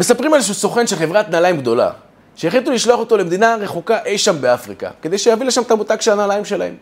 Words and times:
מספרים 0.00 0.32
על 0.32 0.36
איזשהו 0.36 0.54
סוכן 0.54 0.86
של 0.86 0.96
חברת 0.96 1.28
נעליים 1.28 1.56
גדולה, 1.56 1.90
שהחליטו 2.36 2.70
לשלוח 2.70 3.00
אותו 3.00 3.16
למדינה 3.16 3.56
רחוקה 3.56 4.04
אי 4.04 4.18
שם 4.18 4.40
באפריקה, 4.40 4.90
כדי 5.02 5.18
שיביא 5.18 5.46
לשם 5.46 5.62
את 5.62 5.70
המותג 5.70 6.00
של 6.00 6.12
הנעליים 6.12 6.44
שלהם. 6.44 6.76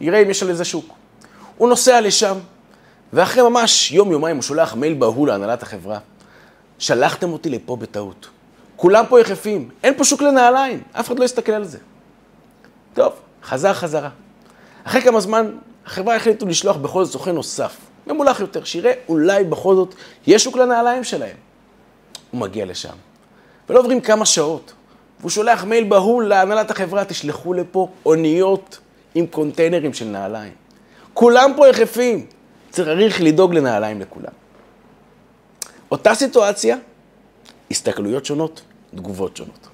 יראה 0.00 0.22
אם 0.22 0.30
יש 0.30 0.42
על 0.42 0.48
איזה 0.48 0.64
שוק. 0.64 0.86
הוא 1.58 1.68
נוסע 1.68 2.00
לשם, 2.00 2.36
ואחרי 3.12 3.42
ממש 3.42 3.92
יום-יומיים 3.92 4.36
הוא 4.36 4.42
שולח 4.42 4.74
מייל 4.74 4.94
בהול 4.94 5.28
להנהלת 5.28 5.62
החברה. 5.62 5.98
שלחתם 6.78 7.32
אותי 7.32 7.50
לפה 7.50 7.76
בטעות. 7.76 8.28
כולם 8.76 9.04
פה 9.08 9.20
יחפים, 9.20 9.68
אין 9.82 9.94
פה 9.96 10.04
שוק 10.04 10.22
לנעליים, 10.22 10.82
אף 10.92 11.06
אחד 11.06 11.18
לא 11.18 11.24
יסתכל 11.24 11.52
על 11.52 11.64
זה. 11.64 11.78
טוב, 12.94 13.12
חזר 13.42 13.72
חזרה. 13.72 14.10
אחרי 14.84 15.02
כמה 15.02 15.20
זמן, 15.20 15.50
החברה 15.86 16.16
החליטו 16.16 16.46
לשלוח 16.46 16.76
בכל 16.76 17.04
זאת 17.04 17.12
סוכן 17.12 17.34
נוסף, 17.34 17.76
ממולח 18.06 18.40
יותר, 18.40 18.64
שיראה 18.64 18.92
אולי 19.08 19.44
בכל 19.44 19.74
זאת 19.74 19.94
יש 20.26 20.44
שוק 20.44 20.56
לנעליים 20.56 21.04
שלהם. 21.04 21.36
הוא 22.34 22.40
מגיע 22.40 22.64
לשם. 22.64 22.94
ולא 23.68 23.80
עוברים 23.80 24.00
כמה 24.00 24.26
שעות, 24.26 24.72
והוא 25.20 25.30
שולח 25.30 25.64
מייל 25.64 25.84
בהול 25.84 26.28
להנהלת 26.28 26.70
החברה, 26.70 27.04
תשלחו 27.04 27.54
לפה 27.54 27.88
אוניות 28.06 28.78
עם 29.14 29.26
קונטיינרים 29.26 29.94
של 29.94 30.04
נעליים. 30.04 30.52
כולם 31.14 31.52
פה 31.56 31.68
יחפים, 31.68 32.26
צריך 32.70 33.20
לדאוג 33.20 33.54
לנעליים 33.54 34.00
לכולם. 34.00 34.32
אותה 35.90 36.14
סיטואציה, 36.14 36.76
הסתכלויות 37.70 38.26
שונות, 38.26 38.62
תגובות 38.94 39.36
שונות. 39.36 39.68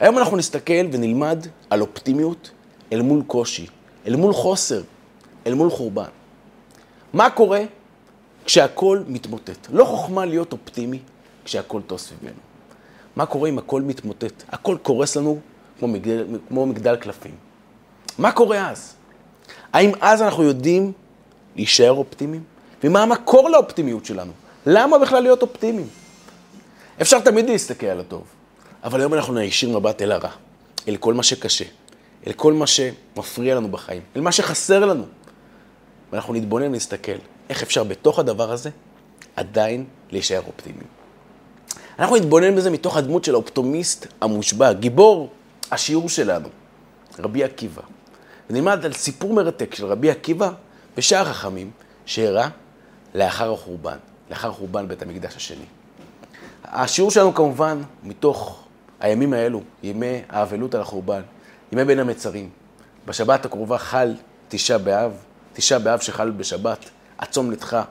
היום 0.00 0.18
אנחנו 0.18 0.36
נסתכל 0.36 0.86
ונלמד 0.92 1.46
על 1.70 1.80
אופטימיות 1.80 2.50
אל 2.92 3.02
מול 3.02 3.22
קושי, 3.26 3.66
אל 4.06 4.16
מול 4.16 4.32
חוסר, 4.32 4.82
אל 5.46 5.54
מול 5.54 5.70
חורבן. 5.70 6.10
מה 7.12 7.30
קורה 7.30 7.60
כשהכול 8.44 9.04
מתמוטט? 9.08 9.68
לא 9.72 9.84
חוכמה 9.84 10.24
להיות 10.24 10.52
אופטימי 10.52 10.98
כשהכול 11.44 11.82
טוב 11.86 11.98
סביבנו. 11.98 12.40
מה 13.16 13.26
קורה 13.26 13.48
אם 13.48 13.58
הכל 13.58 13.82
מתמוטט? 13.82 14.42
הכל 14.48 14.76
קורס 14.82 15.16
לנו 15.16 15.40
כמו 15.78 15.88
מגדל, 15.88 16.26
כמו 16.48 16.66
מגדל 16.66 16.96
קלפים. 16.96 17.34
מה 18.18 18.32
קורה 18.32 18.70
אז? 18.70 18.94
האם 19.72 19.92
אז 20.00 20.22
אנחנו 20.22 20.42
יודעים 20.42 20.92
להישאר 21.56 21.92
אופטימיים? 21.92 22.42
ומה 22.84 23.02
המקור 23.02 23.50
לאופטימיות 23.50 24.04
שלנו? 24.04 24.32
למה 24.66 24.98
בכלל 24.98 25.22
להיות 25.22 25.42
אופטימיים? 25.42 25.88
אפשר 27.02 27.20
תמיד 27.20 27.48
להסתכל 27.48 27.86
על 27.86 28.00
הטוב, 28.00 28.24
אבל 28.84 29.00
היום 29.00 29.14
אנחנו 29.14 29.34
ניישיר 29.34 29.78
מבט 29.78 30.02
אל 30.02 30.12
הרע, 30.12 30.30
אל 30.88 30.96
כל 30.96 31.14
מה 31.14 31.22
שקשה, 31.22 31.64
אל 32.26 32.32
כל 32.32 32.52
מה 32.52 32.66
שמפריע 32.66 33.54
לנו 33.54 33.68
בחיים, 33.68 34.02
אל 34.16 34.20
מה 34.20 34.32
שחסר 34.32 34.84
לנו. 34.84 35.04
ואנחנו 36.12 36.34
נתבונן 36.34 36.66
ונסתכל 36.66 37.12
איך 37.48 37.62
אפשר 37.62 37.84
בתוך 37.84 38.18
הדבר 38.18 38.52
הזה 38.52 38.70
עדיין 39.36 39.84
להישאר 40.10 40.40
אופטימיים. 40.46 41.01
אנחנו 41.98 42.16
נתבונן 42.16 42.56
בזה 42.56 42.70
מתוך 42.70 42.96
הדמות 42.96 43.24
של 43.24 43.34
האופטומיסט 43.34 44.06
המושבע, 44.20 44.72
גיבור 44.72 45.30
השיעור 45.70 46.08
שלנו, 46.08 46.48
רבי 47.18 47.44
עקיבא. 47.44 47.82
ונלמד 48.50 48.84
על 48.84 48.92
סיפור 48.92 49.32
מרתק 49.32 49.74
של 49.74 49.86
רבי 49.86 50.10
עקיבא 50.10 50.50
ושאר 50.96 51.28
החכמים 51.28 51.70
שאירע 52.06 52.48
לאחר 53.14 53.52
החורבן, 53.52 53.96
לאחר 54.30 54.52
חורבן 54.52 54.88
בית 54.88 55.02
המקדש 55.02 55.36
השני. 55.36 55.64
השיעור 56.64 57.10
שלנו 57.10 57.34
כמובן 57.34 57.82
מתוך 58.02 58.64
הימים 59.00 59.32
האלו, 59.32 59.62
ימי 59.82 60.22
האבלות 60.28 60.74
על 60.74 60.80
החורבן, 60.80 61.22
ימי 61.72 61.84
בין 61.84 61.98
המצרים. 61.98 62.50
בשבת 63.06 63.44
הקרובה 63.44 63.78
חל 63.78 64.14
תשעה 64.48 64.78
באב, 64.78 65.12
תשעה 65.52 65.78
באב 65.78 66.00
שחל 66.00 66.30
בשבת, 66.30 66.90
הצום 67.18 67.50
נדחה 67.50 67.82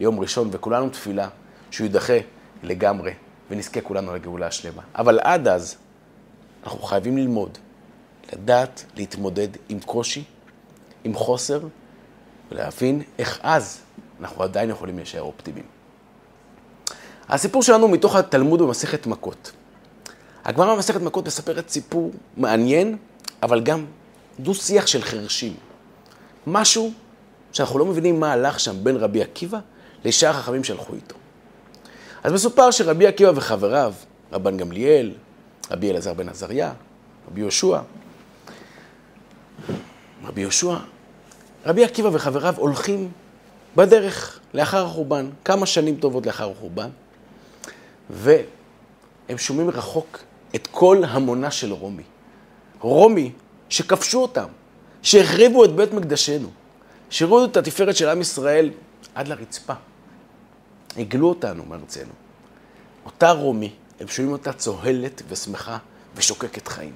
יום 0.00 0.20
ראשון, 0.20 0.48
וכולנו 0.52 0.88
תפילה 0.88 1.28
שהוא 1.70 1.84
יידחה 1.84 2.18
לגמרי, 2.62 3.12
ונזכה 3.50 3.80
כולנו 3.80 4.14
לגאולה 4.14 4.46
השלמה. 4.46 4.82
אבל 4.94 5.18
עד 5.22 5.48
אז, 5.48 5.76
אנחנו 6.64 6.82
חייבים 6.82 7.18
ללמוד, 7.18 7.58
לדעת 8.32 8.84
להתמודד 8.96 9.48
עם 9.68 9.80
קושי, 9.80 10.24
עם 11.04 11.14
חוסר, 11.14 11.60
ולהבין 12.50 13.02
איך 13.18 13.40
אז 13.42 13.80
אנחנו 14.20 14.42
עדיין 14.42 14.70
יכולים 14.70 14.96
להישאר 14.96 15.22
אופטימיים. 15.22 15.66
הסיפור 17.28 17.62
שלנו 17.62 17.88
מתוך 17.88 18.16
התלמוד 18.16 18.62
במסכת 18.62 19.06
מכות. 19.06 19.52
הגמרא 20.44 20.74
במסכת 20.74 21.00
מכות 21.00 21.26
מספרת 21.26 21.68
סיפור 21.68 22.10
מעניין, 22.36 22.96
אבל 23.42 23.60
גם 23.60 23.84
דו-שיח 24.40 24.86
של 24.86 25.02
חרשים. 25.02 25.54
משהו 26.46 26.92
שאנחנו 27.52 27.78
לא 27.78 27.86
מבינים 27.86 28.20
מה 28.20 28.32
הלך 28.32 28.60
שם 28.60 28.84
בין 28.84 28.96
רבי 28.96 29.22
עקיבא 29.22 29.58
לשאר 30.04 30.30
החכמים 30.30 30.64
שהלכו 30.64 30.94
איתו. 30.94 31.16
אז 32.22 32.32
מסופר 32.32 32.70
שרבי 32.70 33.06
עקיבא 33.06 33.32
וחבריו, 33.34 33.94
רבן 34.32 34.56
גמליאל, 34.56 35.12
רבי 35.70 35.90
אלעזר 35.90 36.14
בן 36.14 36.28
עזריה, 36.28 36.72
רבי 37.28 37.40
יהושע, 37.40 37.78
רבי 40.24 40.40
יהושע, 40.40 40.76
רבי 41.66 41.84
עקיבא 41.84 42.08
וחבריו 42.12 42.54
הולכים 42.56 43.10
בדרך 43.76 44.40
לאחר 44.54 44.84
החורבן, 44.86 45.30
כמה 45.44 45.66
שנים 45.66 45.96
טובות 45.96 46.26
לאחר 46.26 46.50
החורבן, 46.50 46.88
והם 48.10 49.38
שומעים 49.38 49.70
רחוק 49.70 50.18
את 50.54 50.66
כל 50.70 51.02
המונה 51.08 51.50
של 51.50 51.72
רומי. 51.72 52.02
רומי, 52.80 53.32
שכבשו 53.68 54.22
אותם, 54.22 54.48
שהחריבו 55.02 55.64
את 55.64 55.72
בית 55.72 55.92
מקדשנו, 55.92 56.48
שהראו 57.10 57.44
את 57.44 57.56
התפארת 57.56 57.96
של 57.96 58.08
עם 58.08 58.20
ישראל 58.20 58.70
עד 59.14 59.28
לרצפה. 59.28 59.74
הגלו 60.96 61.28
אותנו 61.28 61.64
מארצנו. 61.68 62.12
אותה 63.06 63.30
רומי, 63.30 63.72
הם 64.00 64.08
שומעים 64.08 64.32
אותה 64.32 64.52
צוהלת 64.52 65.22
ושמחה 65.28 65.78
ושוקקת 66.16 66.68
חיים. 66.68 66.92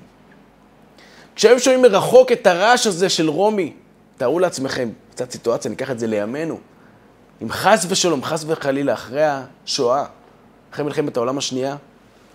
כשהם 1.34 1.58
שומעים 1.58 1.82
מרחוק 1.82 2.32
את 2.32 2.46
הרעש 2.46 2.86
הזה 2.86 3.08
של 3.08 3.28
רומי, 3.28 3.72
תארו 4.16 4.38
לעצמכם, 4.38 4.88
קצת 5.10 5.30
סיטואציה, 5.30 5.70
ניקח 5.70 5.90
את 5.90 5.98
זה 5.98 6.06
לימינו. 6.06 6.58
אם 7.42 7.50
חס 7.50 7.86
ושלום, 7.88 8.24
חס 8.24 8.44
וחלילה, 8.46 8.92
אחרי 8.92 9.24
השואה, 9.24 10.04
אחרי 10.72 10.84
מלחמת 10.84 11.16
העולם 11.16 11.38
השנייה, 11.38 11.76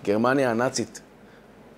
גרמניה 0.04 0.52
הנאצית, 0.52 1.02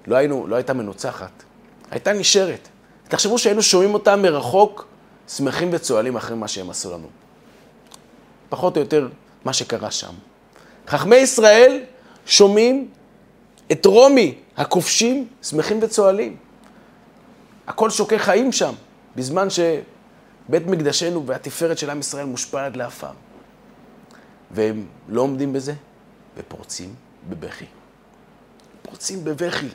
לא, 0.08 0.16
היינו, 0.16 0.48
לא 0.48 0.56
הייתה 0.56 0.74
מנוצחת, 0.74 1.44
הייתה 1.92 2.14
נשארת. 2.14 2.68
תחשבו 3.08 3.38
שהיינו 3.38 3.62
שומעים 3.62 3.94
אותם 3.94 4.22
מרחוק, 4.22 4.88
שמחים 5.28 5.70
וצוהלים 5.72 6.16
אחרי 6.16 6.36
מה 6.36 6.48
שהם 6.48 6.70
עשו 6.70 6.92
לנו. 6.92 7.08
פחות 8.50 8.78
או 8.78 8.82
יותר 8.82 9.08
מה 9.46 9.54
שקרה 9.54 9.92
שם. 9.92 10.14
חכמי 10.88 11.16
ישראל 11.16 11.84
שומעים 12.26 12.90
את 13.72 13.86
רומי, 13.86 14.36
הכובשים, 14.58 15.28
שמחים 15.44 15.80
וצוהלים. 15.82 16.38
הכל 17.68 17.90
שוקי 17.90 18.20
חיים 18.20 18.52
שם, 18.52 18.74
בזמן 19.16 19.48
שבית 19.50 20.68
מקדשנו 20.68 21.26
והתפארת 21.26 21.78
של 21.78 21.90
עם 21.90 22.00
ישראל 22.00 22.26
מושפע 22.26 22.66
עד 22.66 22.76
לעפר. 22.76 23.12
והם 24.52 24.86
לא 25.10 25.22
עומדים 25.22 25.54
בזה, 25.54 25.74
ופורצים 26.38 26.96
בבכי. 27.30 27.66
פורצים 28.82 29.24
בבכי 29.24 29.68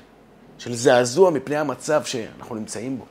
של 0.59 0.75
זעזוע 0.75 1.31
מפני 1.31 1.56
המצב 1.56 2.05
שאנחנו 2.05 2.55
נמצאים 2.55 2.99
בו. 2.99 3.05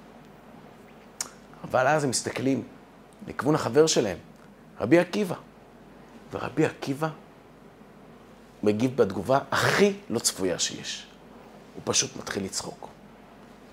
אבל 1.63 1.88
אז 1.88 2.03
הם 2.03 2.09
מסתכלים 2.09 2.63
לכיוון 3.28 3.56
החבר 3.56 3.88
שלהם, 3.88 4.18
רבי 4.81 5.00
עקיבא. 5.00 5.35
ורבי 6.31 6.65
עקיבא 6.65 7.09
מגיב 8.63 8.97
בתגובה 8.97 9.39
הכי 9.51 9.93
לא 10.09 10.19
צפויה 10.19 10.59
שיש. 10.59 11.07
הוא 11.75 11.81
פשוט 11.85 12.17
מתחיל 12.17 12.43
לצחוק. 12.43 12.88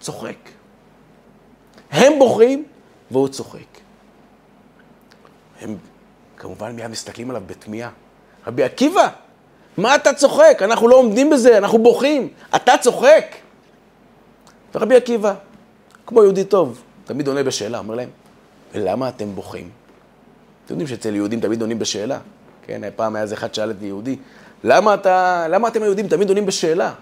צוחק. 0.01 0.37
הם 1.91 2.13
בוכים 2.19 2.65
והוא 3.11 3.29
צוחק. 3.29 3.59
הם 5.61 5.77
כמובן 6.37 6.73
מיד 6.73 6.91
מסתכלים 6.91 7.31
עליו 7.31 7.43
בתמיהה. 7.47 7.91
רבי 8.47 8.63
עקיבא, 8.63 9.09
מה 9.77 9.95
אתה 9.95 10.15
צוחק? 10.15 10.59
אנחנו 10.61 10.89
לא 10.89 10.97
עומדים 10.97 11.31
בזה, 11.31 11.59
אנחנו 11.59 11.79
בוכים. 11.83 12.29
אתה 12.57 12.73
צוחק? 12.81 13.25
ורבי 14.75 14.97
עקיבא, 14.97 15.35
כמו 16.07 16.23
יהודי 16.23 16.45
טוב, 16.45 16.83
תמיד 17.05 17.29
עונה 17.29 17.43
בשאלה, 17.43 17.79
אומר 17.79 17.95
להם, 17.95 18.09
ולמה 18.75 19.09
אתם 19.09 19.35
בוכים? 19.35 19.71
אתם 20.65 20.75
יודעים 20.75 20.89
שאצל 20.89 21.15
יהודים 21.15 21.41
תמיד 21.41 21.61
עונים 21.61 21.79
בשאלה. 21.79 22.19
כן, 22.67 22.83
פעם 22.97 23.15
היה 23.17 23.23
איזה 23.23 23.35
אחד 23.35 23.55
שאל 23.55 23.71
את 23.71 23.77
יהודי, 23.83 24.17
למה, 24.65 24.95
אתה, 24.95 25.47
למה 25.49 25.69
אתם 25.69 25.83
היהודים 25.83 26.09
תמיד 26.09 26.29
עונים 26.29 26.47
בשאלה? 26.47 26.95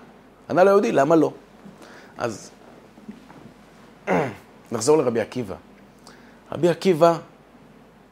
ענה 0.50 0.64
ליהודי, 0.64 0.92
למה 0.92 1.16
לא? 1.16 1.32
אז 2.18 2.50
נחזור 4.72 4.98
לרבי 4.98 5.20
עקיבא. 5.20 5.54
רבי 6.52 6.68
עקיבא 6.68 7.18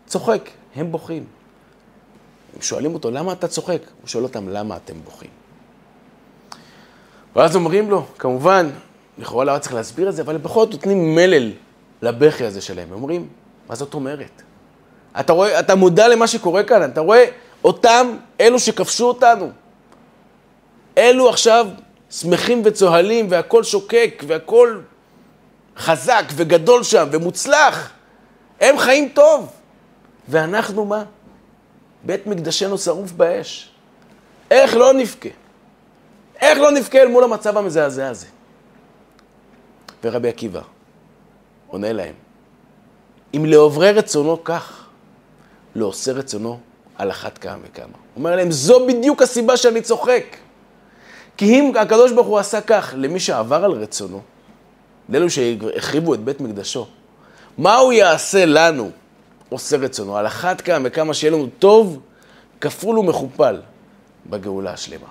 צוחק, 0.06 0.48
הם 0.76 0.92
בוכים. 0.92 1.24
הם 2.54 2.62
שואלים 2.62 2.94
אותו, 2.94 3.10
למה 3.10 3.32
אתה 3.32 3.48
צוחק? 3.48 3.82
הוא 4.00 4.08
שואל 4.08 4.24
אותם, 4.24 4.48
למה 4.48 4.76
אתם 4.76 4.94
בוכים? 5.04 5.30
ואז 7.36 7.56
אומרים 7.56 7.90
לו, 7.90 8.06
כמובן, 8.18 8.70
לכאורה 9.18 9.44
לא 9.44 9.50
היה 9.50 9.60
צריך 9.60 9.74
להסביר 9.74 10.08
את 10.08 10.14
זה, 10.16 10.22
אבל 10.22 10.36
בכל 10.36 10.60
זאת 10.60 10.72
נותנים 10.72 11.14
מלל 11.14 11.52
לבכי 12.02 12.44
הזה 12.44 12.60
שלהם. 12.60 12.88
הם 12.88 12.94
אומרים, 12.94 13.28
מה 13.68 13.74
זאת 13.74 13.94
אומרת? 13.94 14.42
אתה 15.20 15.32
רואה, 15.32 15.60
אתה 15.60 15.74
מודע 15.74 16.08
למה 16.08 16.26
שקורה 16.26 16.62
כאן, 16.62 16.90
אתה 16.90 17.00
רואה 17.00 17.24
אותם, 17.64 18.16
אלו 18.40 18.58
שכבשו 18.58 19.04
אותנו. 19.08 19.50
אלו 20.98 21.28
עכשיו 21.28 21.66
שמחים 22.10 22.62
וצוהלים 22.64 23.26
והכל 23.30 23.64
שוקק 23.64 24.22
והכל 24.26 24.80
חזק 25.76 26.24
וגדול 26.34 26.82
שם 26.82 27.08
ומוצלח. 27.12 27.90
הם 28.60 28.78
חיים 28.78 29.08
טוב. 29.14 29.52
ואנחנו 30.28 30.84
מה? 30.84 31.04
בית 32.04 32.26
מקדשנו 32.26 32.78
שרוף 32.78 33.12
באש. 33.12 33.70
איך 34.50 34.74
לא 34.74 34.92
נבכה? 34.92 35.28
איך 36.40 36.58
לא 36.58 36.70
נבכה 36.70 36.98
אל 36.98 37.08
מול 37.08 37.24
המצב 37.24 37.56
המזעזע 37.56 38.08
הזה? 38.08 38.26
ורבי 40.04 40.28
עקיבא 40.28 40.60
עונה 41.66 41.92
להם, 41.92 42.14
אם 43.36 43.44
לעוברי 43.46 43.92
רצונו 43.92 44.44
כך, 44.44 44.79
לא 45.74 45.86
עושה 45.86 46.12
רצונו 46.12 46.58
על 46.96 47.10
אחת 47.10 47.38
כמה 47.38 47.58
וכמה. 47.62 47.84
הוא 47.84 47.92
אומר 48.16 48.36
להם, 48.36 48.50
זו 48.50 48.86
בדיוק 48.86 49.22
הסיבה 49.22 49.56
שאני 49.56 49.80
צוחק. 49.82 50.24
כי 51.36 51.44
אם 51.44 51.72
הקדוש 51.76 52.12
ברוך 52.12 52.26
הוא 52.26 52.38
עשה 52.38 52.60
כך 52.60 52.94
למי 52.96 53.20
שעבר 53.20 53.64
על 53.64 53.70
רצונו, 53.70 54.20
לאלו 55.08 55.30
שהחריבו 55.30 56.14
את 56.14 56.20
בית 56.20 56.40
מקדשו, 56.40 56.86
מה 57.58 57.76
הוא 57.76 57.92
יעשה 57.92 58.46
לנו, 58.46 58.90
עושה 59.48 59.76
רצונו? 59.76 60.16
על 60.16 60.26
אחת 60.26 60.60
כמה 60.60 60.78
וכמה 60.88 61.14
שיהיה 61.14 61.32
לנו 61.32 61.46
טוב, 61.58 62.00
כפול 62.60 62.98
ומכופל 62.98 63.60
בגאולה 64.26 64.72
השלמה. 64.72 65.06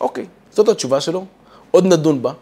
אוקיי, 0.00 0.26
זאת 0.50 0.68
התשובה 0.68 1.00
שלו, 1.00 1.24
עוד 1.70 1.86
נדון 1.86 2.22
בה, 2.22 2.32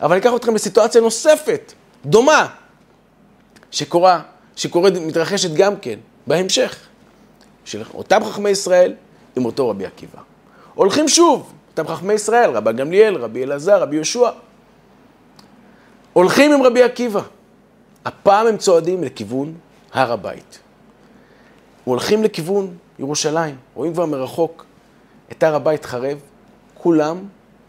אבל 0.00 0.12
אני 0.12 0.20
אקח 0.20 0.30
אתכם 0.36 0.54
לסיטואציה 0.54 1.00
נוספת, 1.00 1.72
דומה, 2.04 2.46
שקורה, 3.70 4.22
שקורית, 4.56 4.94
מתרחשת 4.94 5.54
גם 5.54 5.76
כן, 5.76 5.98
בהמשך, 6.26 6.78
של 7.64 7.82
אותם 7.94 8.20
חכמי 8.24 8.50
ישראל 8.50 8.94
עם 9.36 9.44
אותו 9.44 9.68
רבי 9.68 9.86
עקיבא. 9.86 10.18
הולכים 10.74 11.08
שוב, 11.08 11.52
אותם 11.70 11.88
חכמי 11.88 12.12
ישראל, 12.12 12.50
רבי 12.50 12.72
גמליאל, 12.72 13.16
רבי 13.16 13.44
אלעזר, 13.44 13.82
רבי 13.82 13.96
יהושע. 13.96 14.30
הולכים 16.12 16.52
עם 16.52 16.62
רבי 16.62 16.82
עקיבא. 16.82 17.20
הפעם 18.04 18.46
הם 18.46 18.56
צועדים 18.56 19.04
לכיוון 19.04 19.54
הר 19.92 20.12
הבית. 20.12 20.58
הולכים 21.84 22.24
לכיוון 22.24 22.76
ירושלים, 22.98 23.56
רואים 23.74 23.92
כבר 23.92 24.06
מרחוק 24.06 24.64
את 25.32 25.42
הר 25.42 25.54
הבית 25.54 25.84
חרב, 25.84 26.18
כולם, 26.74 27.18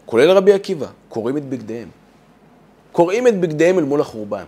כולל 0.06 0.30
רבי 0.30 0.52
עקיבא, 0.52 0.86
קוראים 1.08 1.36
את 1.36 1.44
בגדיהם. 1.44 1.88
קוראים 2.92 3.26
את 3.26 3.40
בגדיהם 3.40 3.78
אל 3.78 3.84
מול 3.84 4.00
החורבן. 4.00 4.44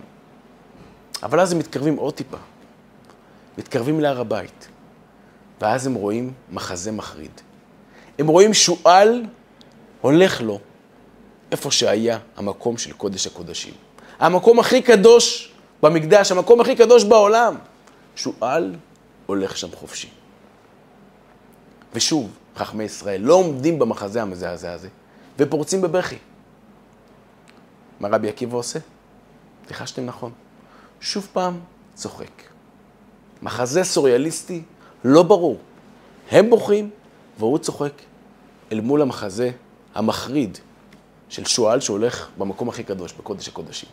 אבל 1.23 1.39
אז 1.39 1.51
הם 1.51 1.59
מתקרבים 1.59 1.95
עוד 1.95 2.13
טיפה. 2.13 2.37
מתקרבים 3.57 3.99
להר 3.99 4.19
הבית, 4.19 4.67
ואז 5.61 5.87
הם 5.87 5.93
רואים 5.93 6.33
מחזה 6.51 6.91
מחריד. 6.91 7.41
הם 8.19 8.27
רואים 8.27 8.53
שועל 8.53 9.25
הולך 10.01 10.41
לו 10.41 10.59
איפה 11.51 11.71
שהיה 11.71 12.19
המקום 12.37 12.77
של 12.77 12.93
קודש 12.93 13.27
הקודשים. 13.27 13.73
המקום 14.19 14.59
הכי 14.59 14.81
קדוש 14.81 15.51
במקדש, 15.83 16.31
המקום 16.31 16.61
הכי 16.61 16.75
קדוש 16.75 17.03
בעולם. 17.03 17.55
שועל 18.15 18.75
הולך 19.25 19.57
שם 19.57 19.71
חופשי. 19.75 20.09
ושוב, 21.93 22.31
חכמי 22.55 22.83
ישראל 22.83 23.21
לא 23.21 23.33
עומדים 23.33 23.79
במחזה 23.79 24.21
המזעזע 24.21 24.73
הזה, 24.73 24.89
ופורצים 25.39 25.81
בבכי. 25.81 26.17
מה 27.99 28.07
רבי 28.07 28.29
עקיבא 28.29 28.57
עושה? 28.57 28.79
ניחשתם 29.67 30.05
נכון. 30.05 30.31
שוב 31.01 31.27
פעם 31.33 31.59
צוחק. 31.93 32.54
מחזה 33.45 33.83
סוריאליסטי 33.83 34.61
לא 35.03 35.23
ברור. 35.23 35.57
הם 36.31 36.49
בוכים 36.49 36.89
והוא 37.39 37.57
צוחק 37.57 37.91
אל 38.71 38.81
מול 38.81 39.01
המחזה 39.01 39.51
המחריד 39.95 40.57
של 41.29 41.45
שועל 41.45 41.79
שהולך 41.79 42.27
במקום 42.37 42.69
הכי 42.69 42.83
קדוש, 42.83 43.13
בקודש 43.13 43.47
הקודשים. 43.47 43.89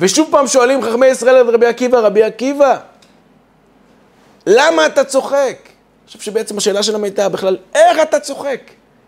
ושוב 0.00 0.28
פעם 0.30 0.46
שואלים 0.46 0.82
חכמי 0.82 1.06
ישראל 1.06 1.48
את 1.48 1.54
רבי 1.54 1.66
עקיבא, 1.66 1.98
רבי 1.98 2.22
עקיבא, 2.22 2.80
למה 4.46 4.86
אתה 4.86 5.04
צוחק? 5.04 5.58
אני 5.64 6.06
חושב 6.06 6.20
שבעצם 6.20 6.56
השאלה 6.58 6.82
שלהם 6.82 7.04
הייתה 7.04 7.28
בכלל, 7.28 7.56
איך 7.74 7.98
אתה 8.02 8.20
צוחק 8.20 8.60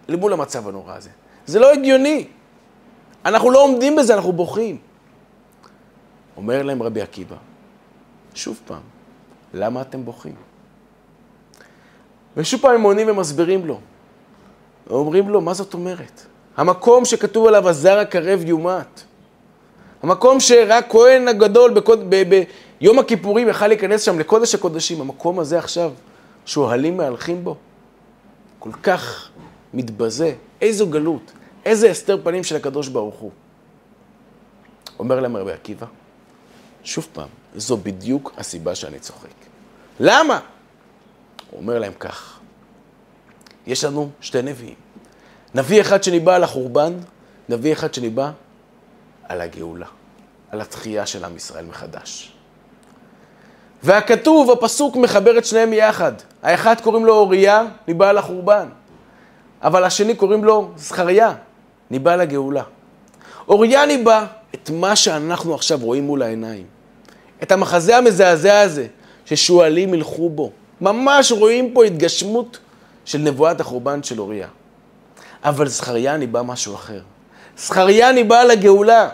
למול 0.08 0.32
המצב 0.32 0.68
הנורא 0.68 0.94
הזה? 0.94 1.10
זה 1.46 1.58
לא 1.58 1.72
הגיוני. 1.72 2.26
אנחנו 3.24 3.50
לא 3.50 3.62
עומדים 3.62 3.96
בזה, 3.96 4.14
אנחנו 4.14 4.32
בוכים. 4.32 4.78
אומר 6.36 6.62
להם 6.62 6.82
רבי 6.82 7.02
עקיבא, 7.02 7.36
שוב 8.34 8.60
פעם, 8.66 8.82
למה 9.54 9.80
אתם 9.80 10.04
בוכים? 10.04 10.34
ושוב 12.36 12.60
פעם 12.60 12.74
הם 12.74 12.82
עונים 12.82 13.08
ומסבירים 13.08 13.66
לו. 13.66 13.80
אומרים 14.90 15.28
לו, 15.28 15.40
מה 15.40 15.54
זאת 15.54 15.74
אומרת? 15.74 16.26
המקום 16.56 17.04
שכתוב 17.04 17.46
עליו, 17.46 17.68
הזר 17.68 17.98
הקרב 17.98 18.44
יומת. 18.44 19.02
המקום 20.02 20.40
שרק 20.40 20.86
כהן 20.88 21.28
הגדול 21.28 21.74
בקוד, 21.74 22.10
ב, 22.10 22.34
ב, 22.34 22.42
יום 22.80 22.98
הכיפורים 22.98 23.48
יכל 23.48 23.66
להיכנס 23.66 24.02
שם 24.02 24.18
לקודש 24.18 24.54
הקודשים, 24.54 25.00
המקום 25.00 25.38
הזה 25.38 25.58
עכשיו, 25.58 25.92
שאוהלים 26.44 26.96
מהלכים 26.96 27.44
בו, 27.44 27.56
כל 28.58 28.72
כך 28.82 29.30
מתבזה. 29.74 30.32
איזו 30.60 30.86
גלות, 30.86 31.32
איזה 31.64 31.90
הסתר 31.90 32.18
פנים 32.22 32.44
של 32.44 32.56
הקדוש 32.56 32.88
ברוך 32.88 33.14
הוא. 33.14 33.30
אומר 34.98 35.20
להם 35.20 35.36
רבי 35.36 35.52
עקיבא, 35.52 35.86
שוב 36.84 37.08
פעם, 37.12 37.28
זו 37.56 37.76
בדיוק 37.76 38.32
הסיבה 38.36 38.74
שאני 38.74 38.98
צוחק. 38.98 39.28
למה? 40.00 40.40
הוא 41.50 41.60
אומר 41.60 41.78
להם 41.78 41.92
כך, 42.00 42.38
יש 43.66 43.84
לנו 43.84 44.10
שתי 44.20 44.42
נביאים. 44.42 44.74
נביא 45.54 45.80
אחד 45.80 46.02
שניבא 46.02 46.34
על 46.34 46.44
החורבן, 46.44 46.92
נביא 47.48 47.72
אחד 47.72 47.94
שניבא 47.94 48.30
על 49.28 49.40
הגאולה, 49.40 49.86
על 50.50 50.60
התחייה 50.60 51.06
של 51.06 51.24
עם 51.24 51.36
ישראל 51.36 51.64
מחדש. 51.64 52.32
והכתוב, 53.82 54.50
הפסוק 54.50 54.96
מחבר 54.96 55.38
את 55.38 55.44
שניהם 55.44 55.72
יחד. 55.72 56.12
האחד 56.42 56.80
קוראים 56.80 57.06
לו 57.06 57.14
אוריה, 57.14 57.64
ניבא 57.88 58.08
על 58.08 58.18
החורבן. 58.18 58.68
אבל 59.62 59.84
השני 59.84 60.14
קוראים 60.14 60.44
לו 60.44 60.70
זכריה, 60.76 61.34
ניבא 61.90 62.12
על 62.12 62.20
הגאולה. 62.20 62.62
אוריה 63.48 63.86
ניבא 63.86 64.26
את 64.54 64.70
מה 64.70 64.96
שאנחנו 64.96 65.54
עכשיו 65.54 65.78
רואים 65.82 66.04
מול 66.04 66.22
העיניים. 66.22 66.66
את 67.42 67.52
המחזה 67.52 67.96
המזעזע 67.96 68.60
הזה, 68.60 68.86
ששועלים 69.24 69.94
ילכו 69.94 70.30
בו. 70.30 70.50
ממש 70.80 71.32
רואים 71.32 71.74
פה 71.74 71.84
התגשמות 71.84 72.58
של 73.04 73.18
נבואת 73.18 73.60
החורבן 73.60 74.02
של 74.02 74.20
אוריה. 74.20 74.48
אבל 75.44 75.68
זכריה 75.68 76.16
ניבא 76.16 76.42
משהו 76.42 76.74
אחר. 76.74 77.00
זכריה 77.56 78.12
ניבא 78.12 78.40
על 78.40 78.50
הגאולה. 78.50 79.08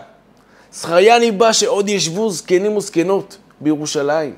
זכריה 0.71 1.19
ניבא 1.19 1.51
שעוד 1.51 1.89
ישבו 1.89 2.29
זקנים 2.29 2.77
וזקנות 2.77 3.37
בירושלים. 3.61 4.35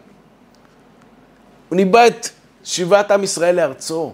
הוא 1.69 1.75
ניבא 1.75 2.07
את 2.07 2.29
שיבת 2.63 3.11
עם 3.11 3.23
ישראל 3.23 3.55
לארצו. 3.55 4.13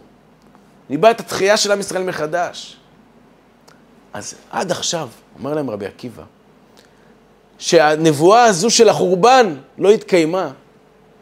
ניבא 0.89 1.11
את 1.11 1.19
התחייה 1.19 1.57
של 1.57 1.71
עם 1.71 1.79
ישראל 1.79 2.03
מחדש. 2.03 2.77
אז 4.13 4.33
עד 4.51 4.71
עכשיו, 4.71 5.09
אומר 5.39 5.53
להם 5.53 5.69
רבי 5.69 5.85
עקיבא, 5.85 6.23
שהנבואה 7.57 8.43
הזו 8.43 8.69
של 8.69 8.89
החורבן 8.89 9.55
לא 9.77 9.91
התקיימה, 9.91 10.51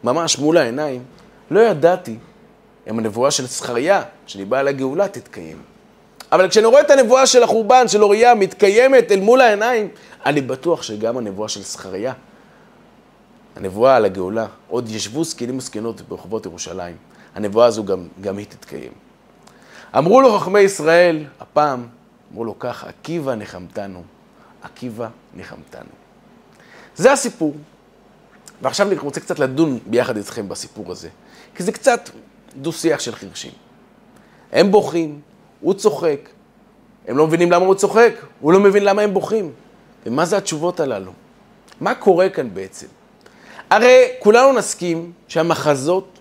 ממש 0.04 0.40
מול 0.40 0.58
העיניים, 0.58 1.04
לא 1.52 1.60
ידעתי 1.60 2.18
אם 2.90 3.00
הנבואה 3.00 3.32
של 3.32 3.46
זכריה, 3.46 4.02
שניבאה 4.28 4.60
על 4.60 4.68
הגאולה, 4.68 5.08
תתקיים. 5.08 5.58
אבל 6.32 6.50
כשאני 6.50 6.66
רואה 6.66 6.82
את 6.82 6.92
הנבואה 6.92 7.28
של 7.28 7.44
החורבן, 7.44 7.88
של 7.88 8.04
אוריה, 8.04 8.36
מתקיימת 8.36 9.12
אל 9.12 9.20
מול 9.20 9.42
העיניים, 9.42 9.88
אני 10.26 10.42
בטוח 10.42 10.84
שגם 10.84 11.18
הנבואה 11.18 11.50
של 11.50 11.62
זכריה, 11.62 12.14
הנבואה 13.56 13.96
על 13.96 14.06
הגאולה, 14.06 14.46
עוד 14.68 14.90
ישבו 14.90 15.24
זקנים 15.24 15.58
וזקנות 15.58 16.02
ברחובות 16.02 16.46
ירושלים. 16.46 16.96
הנבואה 17.36 17.66
הזו 17.66 17.84
גם, 17.84 18.08
גם 18.22 18.38
היא 18.38 18.46
תתקיים. 18.50 18.92
אמרו 19.98 20.22
לו 20.22 20.40
חכמי 20.40 20.60
ישראל, 20.60 21.26
הפעם, 21.40 21.88
אמרו 22.32 22.46
לו 22.46 22.60
ככה, 22.60 22.88
עקיבא 22.90 23.36
נחמתנו, 23.36 24.04
עקיבא 24.62 25.08
נחמתנו. 25.36 26.03
זה 26.96 27.12
הסיפור. 27.12 27.54
ועכשיו 28.62 28.88
אני 28.88 28.96
רוצה 28.96 29.20
קצת 29.20 29.40
לדון 29.40 29.80
ביחד 29.86 30.18
איתכם 30.18 30.50
בסיפור 30.50 30.92
הזה, 30.92 31.10
כי 31.56 31.64
זה 31.64 31.72
קצת 31.72 32.10
דו-שיח 32.56 33.00
של 33.00 33.16
חירשים. 33.16 33.52
הם 34.52 34.72
בוכים, 34.72 35.22
הוא 35.62 35.74
צוחק, 35.74 36.30
הם 37.08 37.18
לא 37.18 37.28
מבינים 37.28 37.52
למה 37.52 37.66
הוא 37.66 37.76
צוחק, 37.76 38.14
הוא 38.40 38.54
לא 38.54 38.60
מבין 38.60 38.84
למה 38.84 39.02
הם 39.02 39.14
בוכים. 39.14 39.52
ומה 40.06 40.26
זה 40.26 40.38
התשובות 40.38 40.80
הללו? 40.80 41.12
מה 41.82 41.96
קורה 41.96 42.30
כאן 42.30 42.54
בעצם? 42.54 42.88
הרי 43.70 44.08
כולנו 44.20 44.54
נסכים 44.54 45.12
שהמחזות 45.28 46.20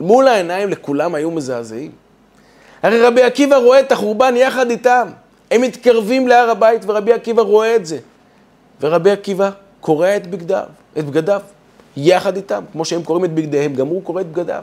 מול 0.00 0.28
העיניים 0.28 0.68
לכולם 0.68 1.14
היו 1.14 1.30
מזעזעים. 1.30 1.90
הרי 2.82 3.02
רבי 3.02 3.22
עקיבא 3.22 3.56
רואה 3.56 3.80
את 3.80 3.92
החורבן 3.92 4.36
יחד 4.36 4.70
איתם. 4.70 5.08
הם 5.50 5.60
מתקרבים 5.60 6.28
להר 6.28 6.50
הבית 6.50 6.82
ורבי 6.86 7.12
עקיבא 7.12 7.42
רואה 7.42 7.76
את 7.76 7.86
זה. 7.86 7.98
ורבי 8.80 9.10
עקיבא 9.10 9.50
קורע 9.82 10.16
את 10.16 10.26
בגדיו, 10.26 10.64
את 10.98 11.04
בגדיו, 11.04 11.40
יחד 11.96 12.36
איתם. 12.36 12.64
כמו 12.72 12.84
שהם 12.84 13.02
קוראים 13.02 13.24
את 13.24 13.34
בגדיהם, 13.34 13.74
גם 13.74 13.86
הוא 13.86 14.02
קורא 14.02 14.20
את 14.20 14.26
בגדיו. 14.26 14.62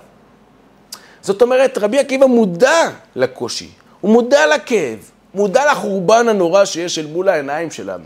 זאת 1.22 1.42
אומרת, 1.42 1.78
רבי 1.78 2.00
עקיבא 2.00 2.26
מודע 2.26 2.90
לקושי, 3.16 3.70
הוא 4.02 4.12
מודע 4.12 4.56
לכאב, 4.56 5.12
מודע 5.34 5.72
לחורבן 5.72 6.28
הנורא 6.30 6.66
שיש 6.66 7.00
אל 7.00 7.08
מול 7.08 7.30
העיניים 7.30 7.72
שלנו. 7.72 8.06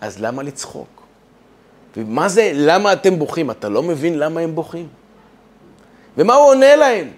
אז 0.00 0.18
למה 0.20 0.42
לצחוק? 0.42 1.02
ומה 1.96 2.28
זה, 2.28 2.50
למה 2.54 2.92
אתם 2.92 3.18
בוכים? 3.18 3.50
אתה 3.50 3.68
לא 3.68 3.82
מבין 3.82 4.18
למה 4.18 4.40
הם 4.40 4.54
בוכים? 4.54 4.88
ומה 6.16 6.34
הוא 6.34 6.46
עונה 6.46 6.76
להם? 6.76 7.10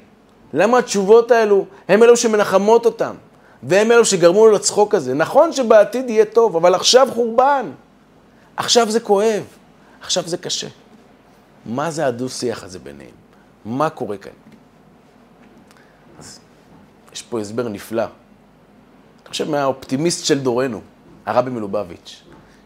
למה 0.54 0.78
התשובות 0.78 1.30
האלו 1.30 1.64
הם 1.88 2.02
אלו 2.02 2.16
שמנחמות 2.16 2.86
אותם? 2.86 3.14
והם 3.62 3.92
אלו 3.92 4.04
שגרמו 4.04 4.46
לו 4.46 4.52
לצחוק 4.52 4.94
הזה. 4.94 5.14
נכון 5.14 5.52
שבעתיד 5.52 6.10
יהיה 6.10 6.24
טוב, 6.24 6.56
אבל 6.56 6.74
עכשיו 6.74 7.08
חורבן. 7.14 7.70
עכשיו 8.56 8.90
זה 8.90 9.00
כואב. 9.00 9.42
עכשיו 10.00 10.28
זה 10.28 10.36
קשה. 10.36 10.68
מה 11.66 11.90
זה 11.90 12.06
הדו-שיח 12.06 12.64
הזה 12.64 12.78
ביניהם? 12.78 13.14
מה 13.64 13.90
קורה 13.90 14.16
כאן? 14.16 14.32
אז 16.18 16.40
יש 17.12 17.22
פה 17.22 17.40
הסבר 17.40 17.68
נפלא. 17.68 18.02
אני 18.02 19.28
חושב 19.28 19.50
מהאופטימיסט 19.50 20.24
של 20.24 20.40
דורנו, 20.40 20.80
הרבי 21.26 21.50
מלובביץ', 21.50 22.22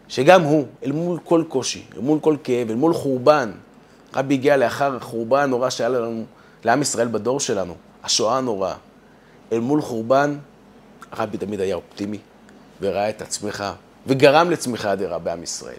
שגם 0.07 0.41
הוא, 0.41 0.67
אל 0.83 0.91
מול 0.91 1.19
כל 1.23 1.43
קושי, 1.47 1.85
אל 1.95 2.01
מול 2.01 2.19
כל 2.19 2.35
כאב, 2.43 2.69
אל 2.69 2.75
מול 2.75 2.93
חורבן, 2.93 3.51
רבי 4.15 4.33
הגיע 4.33 4.57
לאחר 4.57 4.95
החורבן 4.95 5.39
הנורא 5.43 5.69
שהיה 5.69 5.89
לנו, 5.89 6.25
לעם 6.63 6.81
ישראל 6.81 7.07
בדור 7.07 7.39
שלנו, 7.39 7.75
השואה 8.03 8.37
הנוראה. 8.37 8.75
אל 9.51 9.59
מול 9.59 9.81
חורבן, 9.81 10.37
הרבי 11.11 11.37
תמיד 11.37 11.59
היה 11.59 11.75
אופטימי, 11.75 12.17
וראה 12.81 13.09
את 13.09 13.21
הצמיחה, 13.21 13.73
וגרם 14.07 14.51
לצמיחה 14.51 14.93
אדירה 14.93 15.19
בעם 15.19 15.43
ישראל. 15.43 15.77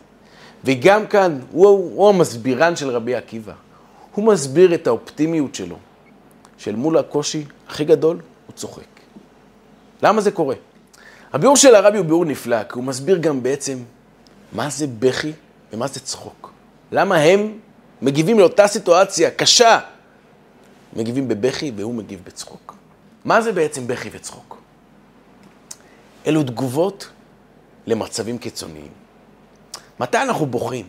וגם 0.64 1.06
כאן, 1.06 1.40
הוא, 1.50 1.66
הוא 1.68 2.08
המסבירן 2.08 2.76
של 2.76 2.90
רבי 2.90 3.14
עקיבא. 3.14 3.52
הוא 4.14 4.24
מסביר 4.24 4.74
את 4.74 4.86
האופטימיות 4.86 5.54
שלו, 5.54 5.76
של 6.58 6.76
מול 6.76 6.98
הקושי 6.98 7.44
הכי 7.68 7.84
גדול, 7.84 8.16
הוא 8.46 8.54
צוחק. 8.54 8.82
למה 10.02 10.20
זה 10.20 10.30
קורה? 10.30 10.54
הביאור 11.32 11.56
של 11.56 11.74
הרבי 11.74 11.98
הוא 11.98 12.06
ביאור 12.06 12.24
נפלא, 12.24 12.62
כי 12.62 12.72
הוא 12.74 12.84
מסביר 12.84 13.18
גם 13.18 13.42
בעצם 13.42 13.78
מה 14.52 14.70
זה 14.70 14.86
בכי 14.98 15.32
ומה 15.72 15.86
זה 15.86 16.00
צחוק. 16.00 16.52
למה 16.92 17.16
הם 17.16 17.58
מגיבים 18.02 18.38
לאותה 18.38 18.66
סיטואציה 18.66 19.30
קשה, 19.30 19.78
מגיבים 20.96 21.28
בבכי 21.28 21.72
והוא 21.76 21.94
מגיב 21.94 22.20
בצחוק. 22.24 22.74
מה 23.24 23.40
זה 23.40 23.52
בעצם 23.52 23.86
בכי 23.86 24.08
וצחוק? 24.12 24.58
אלו 26.26 26.42
תגובות 26.42 27.08
למצבים 27.88 28.38
קיצוניים. 28.38 28.88
מתי 30.00 30.18
אנחנו 30.18 30.46
בוכים? 30.46 30.86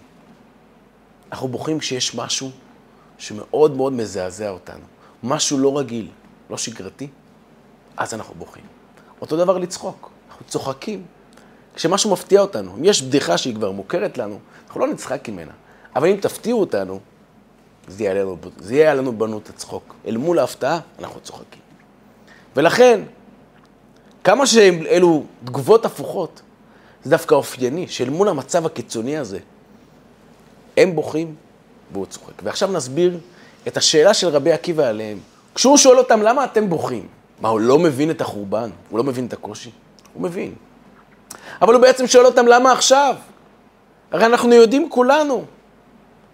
אנחנו 1.31 1.47
בוכים 1.47 1.79
כשיש 1.79 2.15
משהו 2.15 2.51
שמאוד 3.17 3.77
מאוד 3.77 3.93
מזעזע 3.93 4.49
אותנו, 4.49 4.83
משהו 5.23 5.57
לא 5.57 5.79
רגיל, 5.79 6.09
לא 6.49 6.57
שגרתי, 6.57 7.07
אז 7.97 8.13
אנחנו 8.13 8.35
בוכים. 8.35 8.63
אותו 9.21 9.37
דבר 9.37 9.57
לצחוק, 9.57 10.09
אנחנו 10.29 10.45
צוחקים 10.45 11.05
כשמשהו 11.75 12.11
מפתיע 12.11 12.41
אותנו. 12.41 12.75
אם 12.75 12.85
יש 12.85 13.01
בדיחה 13.01 13.37
שהיא 13.37 13.55
כבר 13.55 13.71
מוכרת 13.71 14.17
לנו, 14.17 14.39
אנחנו 14.67 14.79
לא 14.79 14.87
נצחק 14.87 15.29
ממנה. 15.29 15.51
אבל 15.95 16.07
אם 16.07 16.17
תפתיעו 16.21 16.59
אותנו, 16.59 16.99
זה 17.87 18.03
יהיה 18.03 18.13
לנו, 18.13 18.37
זה 18.57 18.75
יהיה 18.75 18.93
לנו 18.93 19.17
בנו 19.17 19.37
את 19.37 19.49
הצחוק. 19.49 19.95
אל 20.07 20.17
מול 20.17 20.39
ההפתעה, 20.39 20.79
אנחנו 20.99 21.19
צוחקים. 21.19 21.61
ולכן, 22.55 23.01
כמה 24.23 24.45
שאלו 24.45 25.23
תגובות 25.43 25.85
הפוכות, 25.85 26.41
זה 27.03 27.09
דווקא 27.09 27.35
אופייני, 27.35 27.87
שאל 27.87 28.09
מול 28.09 28.29
המצב 28.29 28.65
הקיצוני 28.65 29.17
הזה, 29.17 29.39
הם 30.77 30.95
בוכים 30.95 31.35
והוא 31.91 32.05
צוחק. 32.05 32.33
ועכשיו 32.43 32.71
נסביר 32.71 33.17
את 33.67 33.77
השאלה 33.77 34.13
של 34.13 34.27
רבי 34.27 34.51
עקיבא 34.51 34.87
עליהם. 34.87 35.19
כשהוא 35.55 35.77
שואל 35.77 35.97
אותם, 35.97 36.21
למה 36.21 36.43
אתם 36.43 36.69
בוכים? 36.69 37.07
מה, 37.41 37.49
הוא 37.49 37.59
לא 37.59 37.79
מבין 37.79 38.11
את 38.11 38.21
החורבן? 38.21 38.69
הוא 38.89 38.97
לא 38.97 39.03
מבין 39.03 39.25
את 39.25 39.33
הקושי? 39.33 39.71
הוא 40.13 40.23
מבין. 40.23 40.53
אבל 41.61 41.73
הוא 41.73 41.81
בעצם 41.81 42.07
שואל 42.07 42.25
אותם, 42.25 42.47
למה 42.47 42.71
עכשיו? 42.71 43.15
הרי 44.11 44.25
אנחנו 44.25 44.53
יודעים 44.53 44.89
כולנו 44.89 45.45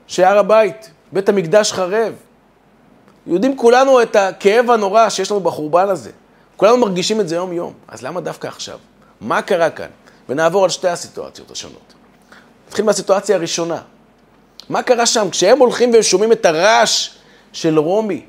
שהר 0.08 0.38
הבית, 0.38 0.92
בית 1.12 1.30
המקדש 1.30 1.72
חרב. 1.72 2.14
יודעים 3.28 3.58
כולנו 3.58 4.02
את 4.02 4.16
הכאב 4.16 4.72
הנורא 4.72 5.10
שיש 5.10 5.32
לנו 5.32 5.40
בחורבן 5.40 5.90
הזה. 5.90 6.12
כולנו 6.58 6.78
מרגישים 6.78 7.22
את 7.22 7.30
זה 7.30 7.36
יום-יום. 7.36 7.74
אז 7.88 8.02
למה 8.02 8.22
דווקא 8.22 8.48
עכשיו? 8.48 8.80
מה 9.22 9.42
קרה 9.42 9.70
כאן? 9.70 9.88
ונעבור 10.30 10.64
על 10.64 10.70
שתי 10.70 10.88
הסיטואציות 10.88 11.52
השונות. 11.52 11.94
נתחיל 12.68 12.86
מהסיטואציה 12.86 13.36
הראשונה. 13.36 13.82
מה 14.70 14.84
קרה 14.84 15.06
שם? 15.06 15.30
כשהם 15.30 15.60
הולכים 15.60 15.94
והם 15.94 16.04
שומעים 16.04 16.32
את 16.32 16.46
הרעש 16.46 17.10
של 17.54 17.80
רומי, 17.80 18.26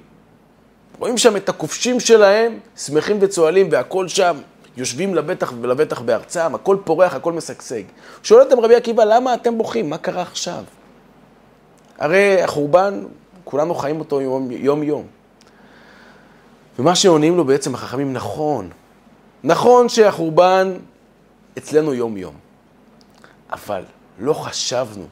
רואים 0.99 1.19
שם 1.19 1.37
את 1.37 1.49
הכובשים 1.49 2.01
שלהם, 2.01 2.59
שמחים 2.77 3.19
וצוהלים, 3.21 3.69
והכל 3.73 4.09
שם, 4.09 4.37
יושבים 4.77 5.15
לבטח 5.15 5.53
ולבטח 5.61 6.01
בארצם, 6.01 6.55
הכל 6.55 6.77
פורח, 6.85 7.15
הכל 7.15 7.33
משגשג. 7.33 7.83
שואל 8.23 8.43
אותם 8.43 8.61
רבי 8.61 8.75
עקיבא, 8.75 9.05
למה 9.05 9.35
אתם 9.35 9.59
בוכים? 9.59 9.91
מה 9.91 9.99
קרה 9.99 10.23
עכשיו? 10.23 10.65
הרי 11.99 12.43
החורבן, 12.43 13.05
כולנו 13.45 13.75
חיים 13.75 14.01
אותו 14.01 14.21
יום-יום. 14.51 15.07
ומה 16.79 16.95
שעונים 16.95 17.37
לו 17.37 17.45
בעצם 17.45 17.75
החכמים, 17.75 18.13
נכון. 18.13 18.71
נכון 19.45 19.89
שהחורבן 19.89 20.77
אצלנו 21.59 21.95
יום-יום. 21.95 22.35
אבל 23.53 23.83
לא 24.19 24.33
חשבנו, 24.33 25.07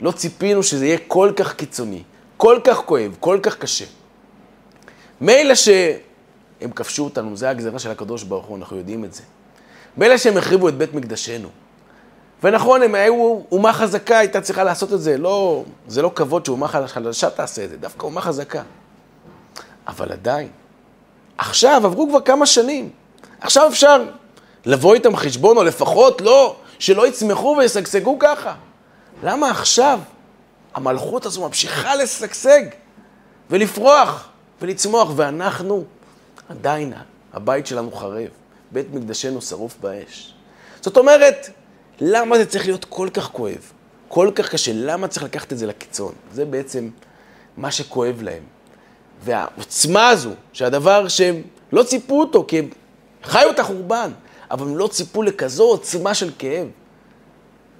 לא 0.00 0.10
ציפינו 0.10 0.62
שזה 0.62 0.86
יהיה 0.86 0.98
כל 1.08 1.32
כך 1.36 1.54
קיצוני, 1.54 2.02
כל 2.36 2.60
כך 2.64 2.76
כואב, 2.76 3.16
כל 3.20 3.38
כך 3.42 3.56
קשה. 3.56 3.84
מילא 5.20 5.54
שהם 5.54 6.70
כבשו 6.74 7.04
אותנו, 7.04 7.36
זה 7.36 7.50
הגזרה 7.50 7.78
של 7.78 7.90
הקדוש 7.90 8.22
ברוך 8.22 8.46
הוא, 8.46 8.56
אנחנו 8.56 8.76
יודעים 8.76 9.04
את 9.04 9.14
זה. 9.14 9.22
מילא 9.96 10.16
שהם 10.16 10.36
החריבו 10.36 10.68
את 10.68 10.74
בית 10.74 10.94
מקדשנו. 10.94 11.48
ונכון, 12.42 12.82
הם 12.82 12.94
היו 12.94 13.40
אומה 13.52 13.72
חזקה, 13.72 14.18
הייתה 14.18 14.40
צריכה 14.40 14.64
לעשות 14.64 14.92
את 14.92 15.00
זה. 15.00 15.18
לא, 15.18 15.64
זה 15.88 16.02
לא 16.02 16.12
כבוד 16.14 16.46
שאומה 16.46 16.68
חלשה 16.68 17.30
תעשה 17.30 17.64
את 17.64 17.70
זה, 17.70 17.76
דווקא 17.76 18.06
אומה 18.06 18.20
חזקה. 18.20 18.62
אבל 19.86 20.12
עדיין, 20.12 20.48
עכשיו, 21.38 21.82
עברו 21.84 22.08
כבר 22.08 22.20
כמה 22.20 22.46
שנים. 22.46 22.90
עכשיו 23.40 23.68
אפשר 23.68 24.04
לבוא 24.66 24.94
איתם 24.94 25.16
חשבון, 25.16 25.56
או 25.56 25.64
לפחות 25.64 26.20
לא, 26.20 26.56
שלא 26.78 27.06
יצמחו 27.06 27.56
וישגשגו 27.58 28.16
ככה. 28.18 28.54
למה 29.22 29.50
עכשיו 29.50 30.00
המלכות 30.74 31.26
הזו 31.26 31.46
ממשיכה 31.46 31.96
לשגשג 31.96 32.62
ולפרוח 33.50 34.28
ולצמוח, 34.60 35.08
ואנחנו 35.16 35.84
עדיין, 36.48 36.92
הבית 37.32 37.66
שלנו 37.66 37.92
חרב, 37.92 38.28
בית 38.70 38.86
מקדשנו 38.92 39.42
שרוף 39.42 39.76
באש. 39.80 40.34
זאת 40.80 40.96
אומרת, 40.96 41.50
למה 42.00 42.38
זה 42.38 42.46
צריך 42.46 42.66
להיות 42.66 42.84
כל 42.84 43.08
כך 43.14 43.30
כואב, 43.32 43.72
כל 44.08 44.30
כך 44.34 44.50
קשה? 44.50 44.72
למה 44.74 45.08
צריך 45.08 45.24
לקחת 45.24 45.52
את 45.52 45.58
זה 45.58 45.66
לקיצון? 45.66 46.12
זה 46.32 46.44
בעצם 46.44 46.90
מה 47.56 47.70
שכואב 47.70 48.22
להם. 48.22 48.42
והעוצמה 49.24 50.08
הזו, 50.08 50.30
שהדבר 50.52 51.08
שהם 51.08 51.42
לא 51.72 51.82
ציפו 51.82 52.20
אותו, 52.20 52.44
כי 52.48 52.58
הם 52.58 52.68
חיו 53.22 53.50
את 53.50 53.58
החורבן, 53.58 54.10
אבל 54.54 54.66
הם 54.66 54.76
לא 54.76 54.86
ציפו 54.86 55.22
לכזו 55.22 55.64
עוצמה 55.64 56.14
של 56.14 56.30
כאב. 56.38 56.68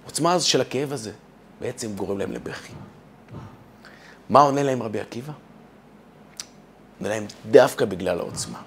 העוצמה 0.04 0.33
הזו 0.33 0.49
של 0.49 0.61
הכאב 0.61 0.93
הזה 0.93 1.11
בעצם 1.61 1.93
גורם 1.97 2.19
להם 2.19 2.33
לבכי. 2.33 2.73
מה 4.31 4.40
עונה 4.40 4.62
להם 4.62 4.83
רבי 4.83 5.00
עקיבא? 5.00 5.33
עונה 6.99 7.14
להם 7.14 7.26
דווקא 7.50 7.85
בגלל 7.85 8.19
העוצמה. 8.19 8.59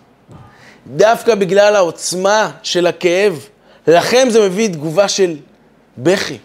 דווקא 0.88 1.36
בגלל 1.36 1.76
העוצמה 1.76 2.52
של 2.64 2.88
הכאב, 2.88 3.48
לכם 3.88 4.28
זה 4.30 4.50
מביא 4.50 4.68
תגובה 4.68 5.08
של 5.08 5.38
בכי. 5.98 6.38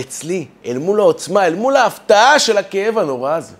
אצלי, 0.00 0.46
אל 0.64 0.78
מול 0.78 1.00
העוצמה, 1.00 1.46
אל 1.46 1.54
מול 1.54 1.76
ההפתעה 1.76 2.38
של 2.38 2.58
הכאב 2.58 2.98
הנורא 2.98 3.34
הזה. 3.34 3.54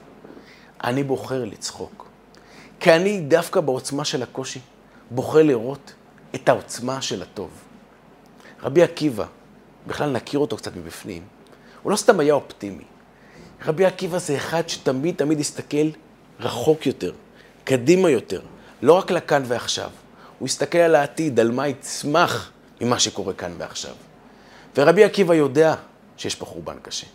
אני 0.84 1.02
בוחר 1.02 1.44
לצחוק. 1.44 2.06
כי 2.80 2.92
אני 2.92 3.20
דווקא 3.20 3.60
בעוצמה 3.60 4.04
של 4.04 4.22
הקושי 4.22 4.60
בוחר 5.10 5.42
לראות 5.42 5.92
את 6.34 6.48
העוצמה 6.48 7.02
של 7.02 7.22
הטוב. 7.22 7.50
רבי 8.62 8.82
עקיבא, 8.82 9.24
בכלל 9.86 10.10
נכיר 10.10 10.40
אותו 10.40 10.56
קצת 10.56 10.76
מבפנים, 10.76 11.22
הוא 11.82 11.92
לא 11.92 11.96
סתם 11.96 12.20
היה 12.20 12.34
אופטימי. 12.34 12.84
רבי 13.66 13.84
עקיבא 13.84 14.18
זה 14.18 14.36
אחד 14.36 14.68
שתמיד 14.68 15.14
תמיד 15.16 15.40
הסתכל 15.40 15.90
רחוק 16.40 16.86
יותר, 16.86 17.12
קדימה 17.64 18.10
יותר, 18.10 18.40
לא 18.82 18.92
רק 18.92 19.10
לכאן 19.10 19.42
ועכשיו. 19.46 19.90
הוא 20.38 20.46
הסתכל 20.46 20.78
על 20.78 20.94
העתיד, 20.94 21.40
על 21.40 21.50
מה 21.50 21.68
יצמח 21.68 22.50
ממה 22.80 22.98
שקורה 22.98 23.32
כאן 23.32 23.52
ועכשיו. 23.58 23.94
ורבי 24.76 25.04
עקיבא 25.04 25.34
יודע 25.34 25.74
שיש 26.16 26.34
פה 26.34 26.46
חורבן 26.46 26.76
קשה. 26.82 27.06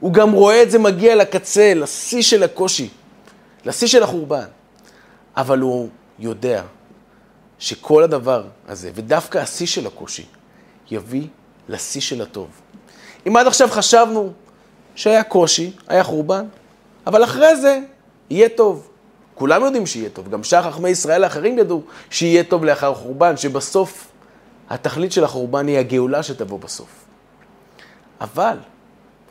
הוא 0.00 0.12
גם 0.12 0.32
רואה 0.32 0.62
את 0.62 0.70
זה 0.70 0.78
מגיע 0.78 1.16
לקצה, 1.16 1.74
לשיא 1.74 2.22
של 2.22 2.42
הקושי, 2.42 2.88
לשיא 3.64 3.88
של 3.88 4.02
החורבן. 4.02 4.46
אבל 5.36 5.58
הוא 5.58 5.88
יודע 6.18 6.62
שכל 7.60 8.02
הדבר 8.02 8.44
הזה, 8.68 8.90
ודווקא 8.94 9.38
השיא 9.38 9.66
של 9.66 9.86
הקושי, 9.86 10.26
יביא 10.90 11.26
לשיא 11.68 12.00
של 12.00 12.22
הטוב. 12.22 12.48
אם 13.26 13.36
עד 13.36 13.46
עכשיו 13.46 13.68
חשבנו 13.70 14.32
שהיה 14.94 15.22
קושי, 15.22 15.72
היה 15.88 16.04
חורבן, 16.04 16.46
אבל 17.06 17.24
אחרי 17.24 17.56
זה 17.56 17.78
יהיה 18.30 18.48
טוב. 18.48 18.88
כולם 19.34 19.62
יודעים 19.64 19.86
שיהיה 19.86 20.10
טוב. 20.10 20.30
גם 20.30 20.44
שאר 20.44 20.70
חכמי 20.70 20.88
ישראל 20.88 21.24
האחרים 21.24 21.58
ידעו 21.58 21.82
שיהיה 22.10 22.44
טוב 22.44 22.64
לאחר 22.64 22.94
חורבן, 22.94 23.36
שבסוף 23.36 24.08
התכלית 24.70 25.12
של 25.12 25.24
החורבן 25.24 25.66
היא 25.66 25.78
הגאולה 25.78 26.22
שתבוא 26.22 26.58
בסוף. 26.58 27.04
אבל 28.20 28.56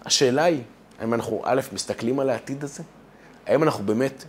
השאלה 0.06 0.44
היא, 0.44 0.62
האם 1.00 1.14
אנחנו, 1.14 1.42
א', 1.44 1.62
מסתכלים 1.74 2.20
על 2.20 2.30
העתיד 2.30 2.64
הזה? 2.64 2.84
האם 3.48 3.64
אנחנו 3.64 3.86
באמת 3.86 4.24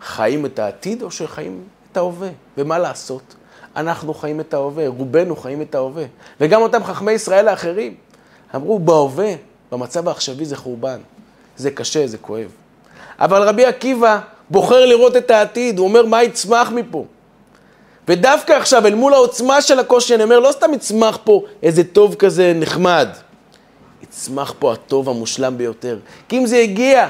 חיים 0.00 0.46
את 0.46 0.58
העתיד 0.58 1.02
או 1.02 1.10
שחיים 1.10 1.64
את 1.96 2.00
ההווה? 2.00 2.28
ומה 2.58 2.78
לעשות? 2.78 3.34
אנחנו 3.76 4.14
חיים 4.14 4.40
את 4.40 4.54
ההווה, 4.54 4.88
רובנו 4.88 5.36
חיים 5.36 5.62
את 5.62 5.74
ההווה. 5.74 6.04
וגם 6.40 6.62
אותם 6.62 6.84
חכמי 6.84 7.12
ישראל 7.12 7.48
האחרים 7.48 7.94
אמרו, 8.54 8.78
בהווה, 8.78 9.34
במצב 9.72 10.08
העכשווי 10.08 10.44
זה 10.44 10.56
חורבן. 10.56 10.98
זה 11.56 11.70
קשה, 11.70 12.06
זה 12.06 12.18
כואב. 12.18 12.50
אבל 13.18 13.42
רבי 13.42 13.64
עקיבא 13.64 14.20
בוחר 14.50 14.86
לראות 14.86 15.16
את 15.16 15.30
העתיד, 15.30 15.78
הוא 15.78 15.88
אומר, 15.88 16.06
מה 16.06 16.22
יצמח 16.22 16.70
מפה? 16.70 17.04
ודווקא 18.08 18.52
עכשיו, 18.52 18.86
אל 18.86 18.94
מול 18.94 19.14
העוצמה 19.14 19.62
של 19.62 19.78
הקושי, 19.78 20.14
אני 20.14 20.22
אומר, 20.22 20.38
לא 20.38 20.52
סתם 20.52 20.74
יצמח 20.74 21.18
פה 21.24 21.42
איזה 21.62 21.84
טוב 21.84 22.14
כזה 22.14 22.52
נחמד. 22.56 23.08
יצמח 24.02 24.54
פה 24.58 24.72
הטוב 24.72 25.08
המושלם 25.08 25.58
ביותר. 25.58 25.98
כי 26.28 26.38
אם 26.38 26.46
זה 26.46 26.56
הגיע 26.56 27.08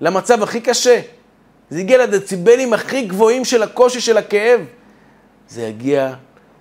למצב 0.00 0.42
הכי 0.42 0.60
קשה, 0.60 1.00
זה 1.74 1.80
הגיע 1.80 2.06
לדציבלים 2.06 2.72
הכי 2.72 3.02
גבוהים 3.02 3.44
של 3.44 3.62
הקושי, 3.62 4.00
של 4.00 4.16
הכאב, 4.16 4.60
זה 5.48 5.62
יגיע 5.62 6.14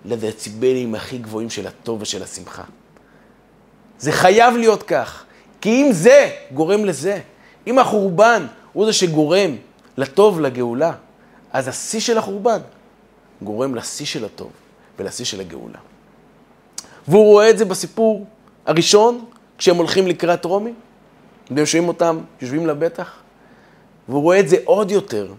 לדציבלים 0.06 0.96
הכי 0.96 1.18
גבוהים 1.18 1.50
של 1.50 1.68
הטוב 1.68 2.02
ושל 2.02 2.24
השמחה. 2.24 2.64
זה 4.00 4.12
חייב 4.12 4.56
להיות 4.58 4.84
כך, 4.84 5.24
כי 5.62 5.70
אם 5.70 5.90
זה 5.92 6.30
גורם 6.54 6.86
לזה, 6.86 7.20
אם 7.68 7.80
החורבן 7.80 8.46
הוא 8.74 8.86
זה 8.86 8.94
שגורם 8.94 9.56
לטוב, 9.98 10.42
לגאולה, 10.42 10.92
אז 11.52 11.68
השיא 11.68 12.00
של 12.00 12.18
החורבן 12.18 12.60
גורם 13.42 13.76
לשיא 13.76 14.06
של 14.06 14.26
הטוב 14.26 14.52
ולשיא 15.00 15.26
של 15.26 15.40
הגאולה. 15.40 15.80
והוא 17.08 17.26
רואה 17.26 17.50
את 17.50 17.58
זה 17.58 17.66
בסיפור 17.66 18.26
הראשון, 18.66 19.26
כשהם 19.58 19.76
הולכים 19.76 20.08
לקראת 20.08 20.46
רומי, 20.46 20.74
והם 21.52 21.66
שומעים 21.66 21.88
אותם, 21.88 22.20
יושבים 22.42 22.68
לבטח, 22.68 23.23
והוא 24.10 24.22
רואה 24.22 24.40
את 24.40 24.50
זה 24.50 24.58
עוד 24.66 24.92
יותר 24.92 25.34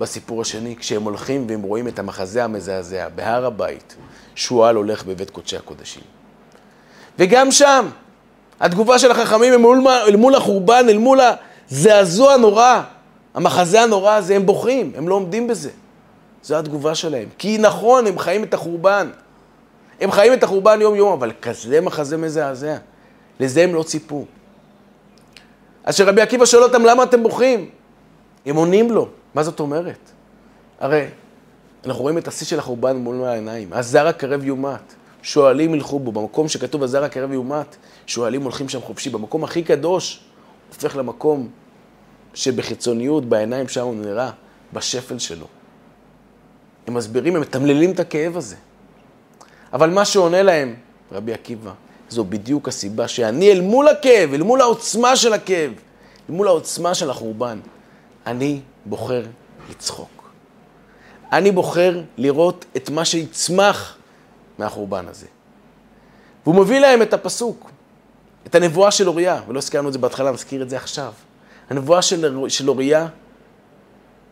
בסיפור 0.00 0.40
השני, 0.40 0.76
כשהם 0.76 1.02
הולכים 1.02 1.46
והם 1.48 1.62
רואים 1.62 1.88
את 1.88 1.98
המחזה 1.98 2.44
המזעזע 2.44 3.08
בהר 3.08 3.46
הבית, 3.46 3.96
שועל 4.34 4.76
הולך 4.76 5.04
בבית 5.04 5.30
קודשי 5.30 5.56
הקודשים. 5.56 6.02
וגם 7.18 7.52
שם, 7.52 7.88
התגובה 8.60 8.98
של 8.98 9.10
החכמים 9.10 9.52
הם 9.52 9.60
מול, 9.60 9.88
אל 9.88 10.16
מול 10.16 10.34
החורבן, 10.34 10.86
אל 10.88 10.98
מול 10.98 11.20
הזעזוע 11.70 12.32
הנורא, 12.32 12.82
המחזה 13.34 13.82
הנורא 13.82 14.12
הזה, 14.12 14.36
הם 14.36 14.46
בוכים, 14.46 14.92
הם 14.96 15.08
לא 15.08 15.14
עומדים 15.14 15.48
בזה. 15.48 15.70
זו 16.42 16.56
התגובה 16.56 16.94
שלהם. 16.94 17.28
כי 17.38 17.58
נכון, 17.58 18.06
הם 18.06 18.18
חיים 18.18 18.44
את 18.44 18.54
החורבן. 18.54 19.10
הם 20.00 20.10
חיים 20.10 20.32
את 20.32 20.42
החורבן 20.42 20.80
יום-יום, 20.80 21.12
אבל 21.12 21.32
כזה 21.42 21.80
מחזה 21.80 22.16
מזעזע. 22.16 22.76
לזה 23.40 23.64
הם 23.64 23.74
לא 23.74 23.82
ציפו. 23.82 24.24
אז 25.86 25.94
כשרבי 25.94 26.20
עקיבא 26.20 26.46
שואל 26.46 26.62
אותם, 26.62 26.82
למה 26.82 27.02
אתם 27.02 27.22
בוכים? 27.22 27.70
הם 28.46 28.56
עונים 28.56 28.90
לו. 28.90 29.08
מה 29.34 29.42
זאת 29.42 29.60
אומרת? 29.60 30.10
הרי 30.80 31.06
אנחנו 31.86 32.02
רואים 32.02 32.18
את 32.18 32.28
השיא 32.28 32.46
של 32.46 32.58
החורבן 32.58 32.96
מול 32.96 33.24
העיניים. 33.24 33.72
הזר 33.72 34.06
הקרב 34.06 34.44
יומת. 34.44 34.94
שועלים 35.26 35.74
ילכו 35.74 35.98
בו. 35.98 36.12
במקום 36.12 36.48
שכתוב 36.48 36.82
הזר 36.82 37.04
הקרב 37.04 37.32
יומת, 37.32 37.76
שועלים 38.06 38.42
הולכים 38.42 38.68
שם 38.68 38.80
חופשי. 38.80 39.10
במקום 39.10 39.44
הכי 39.44 39.62
קדוש, 39.62 40.20
הופך 40.68 40.96
למקום 40.96 41.48
שבחיצוניות, 42.34 43.24
בעיניים 43.24 43.68
שם 43.68 43.84
הוא 43.84 43.94
נראה, 43.94 44.30
בשפל 44.72 45.18
שלו. 45.18 45.46
הם 46.86 46.94
מסבירים, 46.94 47.36
הם 47.36 47.42
מתמללים 47.42 47.90
את 47.90 48.00
הכאב 48.00 48.36
הזה. 48.36 48.56
אבל 49.72 49.90
מה 49.90 50.04
שעונה 50.04 50.42
להם, 50.42 50.74
רבי 51.12 51.32
עקיבא, 51.32 51.72
זו 52.08 52.24
בדיוק 52.24 52.68
הסיבה 52.68 53.08
שאני 53.08 53.52
אל 53.52 53.60
מול 53.60 53.88
הכאב, 53.88 54.34
אל 54.34 54.42
מול 54.42 54.60
העוצמה 54.60 55.16
של 55.16 55.32
הכאב, 55.32 55.72
אל 56.28 56.34
מול 56.34 56.48
העוצמה 56.48 56.94
של 56.94 57.10
החורבן, 57.10 57.60
אני 58.26 58.60
בוחר 58.84 59.24
לצחוק. 59.70 60.30
אני 61.32 61.50
בוחר 61.50 62.02
לראות 62.16 62.64
את 62.76 62.90
מה 62.90 63.04
שיצמח 63.04 63.96
מהחורבן 64.58 65.08
הזה. 65.08 65.26
והוא 66.44 66.54
מביא 66.54 66.78
להם 66.78 67.02
את 67.02 67.14
הפסוק, 67.14 67.70
את 68.46 68.54
הנבואה 68.54 68.90
של 68.90 69.08
אוריה, 69.08 69.42
ולא 69.48 69.58
הזכרנו 69.58 69.88
את 69.88 69.92
זה 69.92 69.98
בהתחלה, 69.98 70.32
נזכיר 70.32 70.62
את 70.62 70.70
זה 70.70 70.76
עכשיו. 70.76 71.12
הנבואה 71.70 72.02
של, 72.02 72.48
של 72.48 72.68
אוריה 72.68 73.08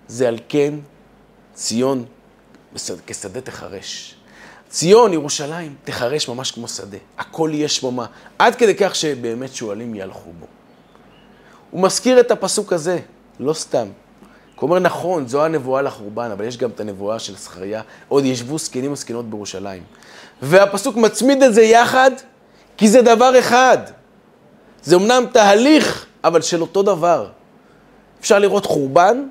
זה 0.08 0.28
על 0.28 0.38
כן 0.48 0.74
ציון 1.54 2.04
כשדה 3.06 3.40
תחרש. 3.40 4.13
ציון, 4.74 5.12
ירושלים, 5.12 5.74
תחרש 5.84 6.28
ממש 6.28 6.50
כמו 6.50 6.68
שדה. 6.68 6.98
הכל 7.18 7.50
יהיה 7.52 7.68
שממה. 7.68 8.06
עד 8.38 8.54
כדי 8.54 8.74
כך 8.74 8.94
שבאמת 8.94 9.54
שועלים 9.54 9.94
יהלכו 9.94 10.30
בו. 10.40 10.46
הוא 11.70 11.82
מזכיר 11.82 12.20
את 12.20 12.30
הפסוק 12.30 12.72
הזה, 12.72 12.98
לא 13.40 13.52
סתם. 13.52 13.86
הוא 14.56 14.68
אומר, 14.70 14.78
נכון, 14.78 15.28
זו 15.28 15.44
הנבואה 15.44 15.82
לחורבן, 15.82 16.30
אבל 16.30 16.44
יש 16.44 16.56
גם 16.56 16.70
את 16.70 16.80
הנבואה 16.80 17.18
של 17.18 17.36
זכריה, 17.36 17.82
עוד 18.08 18.24
ישבו 18.24 18.58
זקנים 18.58 18.92
וזקנות 18.92 19.30
בירושלים. 19.30 19.82
והפסוק 20.42 20.96
מצמיד 20.96 21.42
את 21.42 21.54
זה 21.54 21.62
יחד, 21.62 22.10
כי 22.76 22.88
זה 22.88 23.02
דבר 23.02 23.38
אחד. 23.38 23.78
זה 24.82 24.96
אמנם 24.96 25.24
תהליך, 25.32 26.06
אבל 26.24 26.42
של 26.42 26.60
אותו 26.60 26.82
דבר. 26.82 27.28
אפשר 28.20 28.38
לראות 28.38 28.66
חורבן 28.66 29.22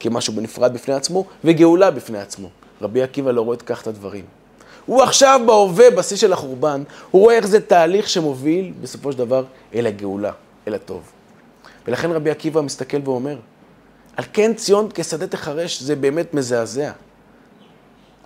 כמשהו 0.00 0.32
בנפרד 0.32 0.74
בפני 0.74 0.94
עצמו, 0.94 1.24
וגאולה 1.44 1.90
בפני 1.90 2.18
עצמו. 2.18 2.48
רבי 2.82 3.02
עקיבא 3.02 3.30
לא 3.30 3.40
רואה 3.40 3.56
כך 3.56 3.82
את 3.82 3.86
הדברים. 3.86 4.41
הוא 4.86 5.02
עכשיו 5.02 5.40
בהווה, 5.46 5.90
בשיא 5.90 6.16
של 6.16 6.32
החורבן, 6.32 6.82
הוא 7.10 7.22
רואה 7.22 7.34
איך 7.34 7.46
זה 7.46 7.60
תהליך 7.60 8.08
שמוביל 8.08 8.72
בסופו 8.80 9.12
של 9.12 9.18
דבר 9.18 9.44
אל 9.74 9.86
הגאולה, 9.86 10.32
אל 10.68 10.74
הטוב. 10.74 11.02
ולכן 11.86 12.10
רבי 12.10 12.30
עקיבא 12.30 12.60
מסתכל 12.60 12.96
ואומר, 13.04 13.36
על 14.16 14.24
כן 14.32 14.54
ציון 14.54 14.88
כשדה 14.94 15.26
תחרש, 15.26 15.82
זה 15.82 15.96
באמת 15.96 16.34
מזעזע. 16.34 16.90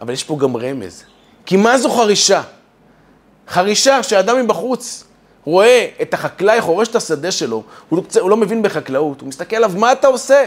אבל 0.01 0.13
יש 0.13 0.25
פה 0.25 0.37
גם 0.39 0.57
רמז. 0.57 1.05
כי 1.47 1.57
מה 1.57 1.79
זו 1.79 1.91
חרישה? 1.91 2.43
חרישה 3.49 4.03
שאדם 4.03 4.45
מבחוץ 4.45 5.05
רואה 5.45 5.89
את 6.03 6.15
החקלאי 6.15 6.61
חורש 6.61 6.89
את 6.89 6.97
השדה 6.97 7.31
שלו, 7.31 7.63
הוא 7.89 7.97
לא, 7.97 8.21
הוא 8.21 8.31
לא 8.31 8.37
מבין 8.37 8.63
בחקלאות, 8.63 9.21
הוא 9.21 9.29
מסתכל 9.29 9.57
עליו, 9.57 9.73
מה 9.77 9.93
אתה 9.93 10.07
עושה? 10.07 10.47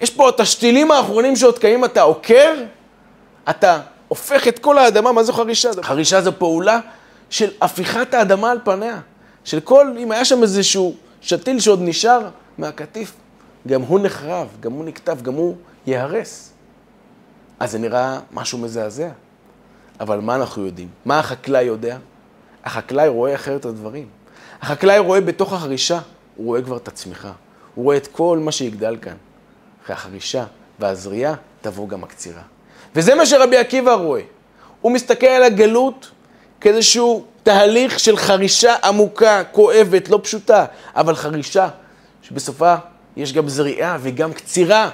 יש 0.00 0.10
פה 0.10 0.28
את 0.28 0.40
השתילים 0.40 0.90
האחרונים 0.90 1.36
שעוד 1.36 1.58
קיימים, 1.58 1.84
אתה 1.84 2.02
עוקר, 2.02 2.54
אתה 3.50 3.80
הופך 4.08 4.48
את 4.48 4.58
כל 4.58 4.78
האדמה, 4.78 5.12
מה 5.12 5.24
זו 5.24 5.32
חרישה? 5.32 5.70
חרישה 5.82 6.20
זו 6.20 6.32
פעולה 6.38 6.80
של 7.30 7.50
הפיכת 7.60 8.14
האדמה 8.14 8.50
על 8.50 8.58
פניה. 8.64 9.00
של 9.44 9.60
כל, 9.60 9.94
אם 9.98 10.12
היה 10.12 10.24
שם 10.24 10.42
איזשהו 10.42 10.94
שתיל 11.20 11.60
שעוד 11.60 11.80
נשאר 11.82 12.28
מהקטיף, 12.58 13.12
גם 13.68 13.82
הוא 13.82 14.00
נחרב, 14.00 14.48
גם 14.60 14.72
הוא 14.72 14.84
נקטף, 14.84 15.22
גם 15.22 15.34
הוא 15.34 15.56
ייהרס. 15.86 16.52
אז 17.60 17.70
זה 17.72 17.78
נראה 17.78 18.20
משהו 18.32 18.58
מזעזע. 18.58 19.08
אבל 20.00 20.20
מה 20.20 20.34
אנחנו 20.34 20.66
יודעים? 20.66 20.88
מה 21.04 21.18
החקלאי 21.18 21.62
יודע? 21.62 21.98
החקלאי 22.64 23.08
רואה 23.08 23.34
אחרת 23.34 23.60
את 23.60 23.66
הדברים. 23.66 24.06
החקלאי 24.62 24.98
רואה 24.98 25.20
בתוך 25.20 25.52
החרישה, 25.52 26.00
הוא 26.36 26.46
רואה 26.46 26.62
כבר 26.62 26.76
את 26.76 26.88
הצמיחה. 26.88 27.32
הוא 27.74 27.84
רואה 27.84 27.96
את 27.96 28.06
כל 28.06 28.38
מה 28.42 28.52
שיגדל 28.52 28.96
כאן. 29.02 29.16
אחרי 29.84 29.96
החרישה 29.96 30.44
והזריעה 30.78 31.34
תבוא 31.60 31.88
גם 31.88 32.04
הקצירה. 32.04 32.42
וזה 32.94 33.14
מה 33.14 33.26
שרבי 33.26 33.56
עקיבא 33.56 33.94
רואה. 33.94 34.20
הוא 34.80 34.92
מסתכל 34.92 35.26
על 35.26 35.42
הגלות 35.42 36.10
כאיזשהו 36.60 37.24
תהליך 37.42 38.00
של 38.00 38.16
חרישה 38.16 38.74
עמוקה, 38.84 39.44
כואבת, 39.52 40.08
לא 40.08 40.20
פשוטה, 40.22 40.64
אבל 40.96 41.14
חרישה 41.14 41.68
שבסופה 42.22 42.74
יש 43.16 43.32
גם 43.32 43.48
זריעה 43.48 43.98
וגם 44.00 44.32
קצירה. 44.32 44.90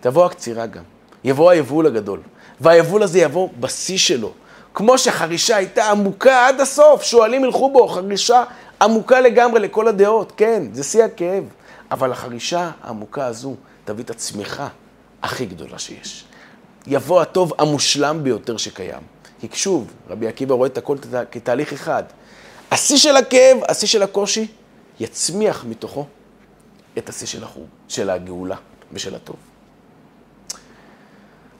תבוא 0.00 0.26
הקצירה 0.26 0.66
גם. 0.66 0.82
יבוא 1.24 1.50
היבול 1.50 1.86
הגדול. 1.86 2.20
והיבול 2.60 3.02
הזה 3.02 3.18
יבוא 3.18 3.48
בשיא 3.60 3.98
שלו. 3.98 4.32
כמו 4.74 4.98
שחרישה 4.98 5.56
הייתה 5.56 5.90
עמוקה 5.90 6.46
עד 6.48 6.60
הסוף, 6.60 7.02
שועלים 7.02 7.44
ילכו 7.44 7.70
בו, 7.72 7.88
חרישה 7.88 8.44
עמוקה 8.82 9.20
לגמרי 9.20 9.60
לכל 9.60 9.88
הדעות, 9.88 10.32
כן, 10.36 10.62
זה 10.72 10.84
שיא 10.84 11.04
הכאב. 11.04 11.44
אבל 11.90 12.12
החרישה 12.12 12.70
העמוקה 12.82 13.26
הזו 13.26 13.54
תביא 13.84 14.04
את 14.04 14.10
הצמיחה 14.10 14.68
הכי 15.22 15.46
גדולה 15.46 15.78
שיש. 15.78 16.24
יבוא 16.88 17.20
הטוב 17.20 17.52
המושלם 17.58 18.20
ביותר 18.22 18.56
שקיים. 18.56 19.02
כי 19.40 19.48
שוב, 19.52 19.92
רבי 20.08 20.28
עקיבא 20.28 20.54
רואה 20.54 20.68
את 20.68 20.78
הכל 20.78 20.96
כתהליך 21.30 21.72
אחד. 21.72 22.02
השיא 22.70 22.96
של 22.96 23.16
הכאב, 23.16 23.58
השיא 23.68 23.88
של 23.88 24.02
הקושי, 24.02 24.46
יצמיח 25.00 25.64
מתוכו 25.64 26.06
את 26.98 27.08
השיא 27.08 27.26
של, 27.26 27.44
החור, 27.44 27.66
של 27.88 28.10
הגאולה 28.10 28.56
ושל 28.92 29.14
הטוב. 29.14 29.36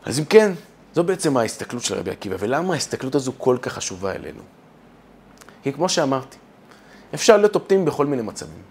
אז 0.05 0.19
אם 0.19 0.25
כן, 0.25 0.53
זו 0.95 1.05
בעצם 1.05 1.37
ההסתכלות 1.37 1.83
של 1.83 1.95
רבי 1.95 2.11
עקיבא, 2.11 2.37
ולמה 2.39 2.75
ההסתכלות 2.75 3.15
הזו 3.15 3.33
כל 3.39 3.57
כך 3.63 3.73
חשובה 3.73 4.13
אלינו? 4.13 4.43
כי 5.63 5.73
כמו 5.73 5.89
שאמרתי, 5.89 6.37
אפשר 7.15 7.37
להיות 7.37 7.55
אופטימי 7.55 7.85
בכל 7.85 8.07
מיני 8.07 8.23
מצבים. 8.23 8.63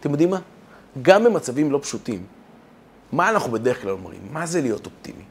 אתם 0.00 0.10
יודעים 0.10 0.30
מה? 0.30 0.38
גם 1.02 1.24
במצבים 1.24 1.72
לא 1.72 1.78
פשוטים, 1.82 2.26
מה 3.12 3.30
אנחנו 3.30 3.52
בדרך 3.52 3.82
כלל 3.82 3.90
אומרים? 3.90 4.20
מה 4.30 4.46
זה 4.46 4.60
להיות 4.60 4.86
אופטימי? 4.86 5.24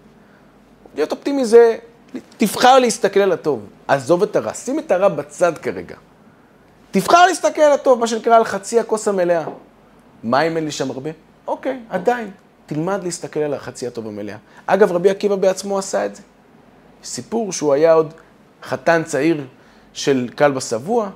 להיות 0.95 1.11
אופטימי 1.11 1.45
זה, 1.45 1.77
תבחר 2.37 2.79
להסתכל 2.79 3.19
על 3.19 3.31
הטוב. 3.31 3.65
עזוב 3.87 4.23
את 4.23 4.35
הרע, 4.35 4.53
שים 4.53 4.79
את 4.79 4.91
הרע 4.91 5.07
בצד 5.07 5.57
כרגע. 5.57 5.95
תבחר 6.91 7.25
להסתכל 7.25 7.61
על 7.61 7.71
הטוב, 7.71 7.99
מה 7.99 8.07
שנקרא 8.07 8.35
על 8.35 8.43
חצי 8.43 8.79
הכוס 8.79 9.07
המלאה. 9.07 9.43
מה 10.23 10.41
אם 10.41 10.57
אין 10.57 10.65
לי 10.65 10.71
שם 10.71 10.91
הרבה? 10.91 11.09
אוקיי, 11.47 11.79
עדיין. 11.89 12.31
תלמד 12.65 13.03
להסתכל 13.03 13.39
על 13.39 13.53
החצי 13.53 13.87
הטוב 13.87 14.07
המלאה. 14.07 14.35
אגב, 14.65 14.91
רבי 14.91 15.09
עקיבא 15.09 15.35
בעצמו 15.35 15.79
עשה 15.79 16.05
את 16.05 16.15
זה. 16.15 16.21
סיפור 17.03 17.51
שהוא 17.51 17.73
היה 17.73 17.93
עוד 17.93 18.13
חתן 18.63 19.03
צעיר 19.03 19.45
של 19.93 20.29
כלבא 20.37 20.59
שבוע, 20.59 21.09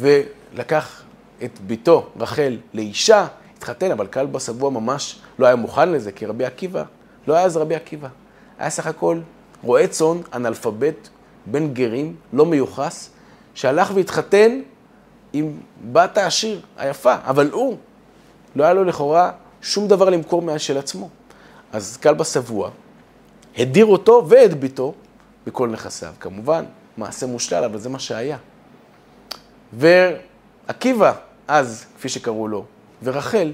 ולקח 0.00 1.02
את 1.44 1.58
ביתו, 1.60 2.06
רחל, 2.20 2.56
לאישה, 2.74 3.26
התחתן, 3.56 3.90
אבל 3.90 4.06
כלבא 4.06 4.38
שבוע 4.38 4.70
ממש 4.70 5.18
לא 5.38 5.46
היה 5.46 5.56
מוכן 5.56 5.88
לזה, 5.88 6.12
כי 6.12 6.26
רבי 6.26 6.44
עקיבא, 6.44 6.84
לא 7.26 7.34
היה 7.34 7.44
אז 7.44 7.56
רבי 7.56 7.74
עקיבא. 7.74 8.08
היה 8.58 8.70
סך 8.70 8.86
הכל 8.86 9.20
רועה 9.62 9.86
צאן, 9.86 10.16
אנאלפבית, 10.32 11.10
בן 11.46 11.74
גרים, 11.74 12.16
לא 12.32 12.46
מיוחס, 12.46 13.10
שהלך 13.54 13.90
והתחתן 13.94 14.60
עם 15.32 15.58
בת 15.92 16.18
העשיר, 16.18 16.60
היפה, 16.76 17.14
אבל 17.24 17.50
הוא, 17.50 17.76
לא 18.56 18.64
היה 18.64 18.74
לו 18.74 18.84
לכאורה 18.84 19.32
שום 19.62 19.88
דבר 19.88 20.10
למכור 20.10 20.42
מהשל 20.42 20.78
עצמו. 20.78 21.08
אז 21.72 21.96
כלבא 21.96 22.24
שבוע, 22.24 22.70
הדיר 23.58 23.86
אותו 23.86 24.24
ואת 24.28 24.60
ביתו 24.60 24.94
מכל 25.46 25.68
נכסיו. 25.68 26.12
כמובן, 26.20 26.64
מעשה 26.96 27.26
מושלל, 27.26 27.64
אבל 27.64 27.78
זה 27.78 27.88
מה 27.88 27.98
שהיה. 27.98 28.36
ועקיבא, 29.72 31.12
אז, 31.48 31.86
כפי 31.96 32.08
שקראו 32.08 32.48
לו, 32.48 32.64
ורחל, 33.02 33.52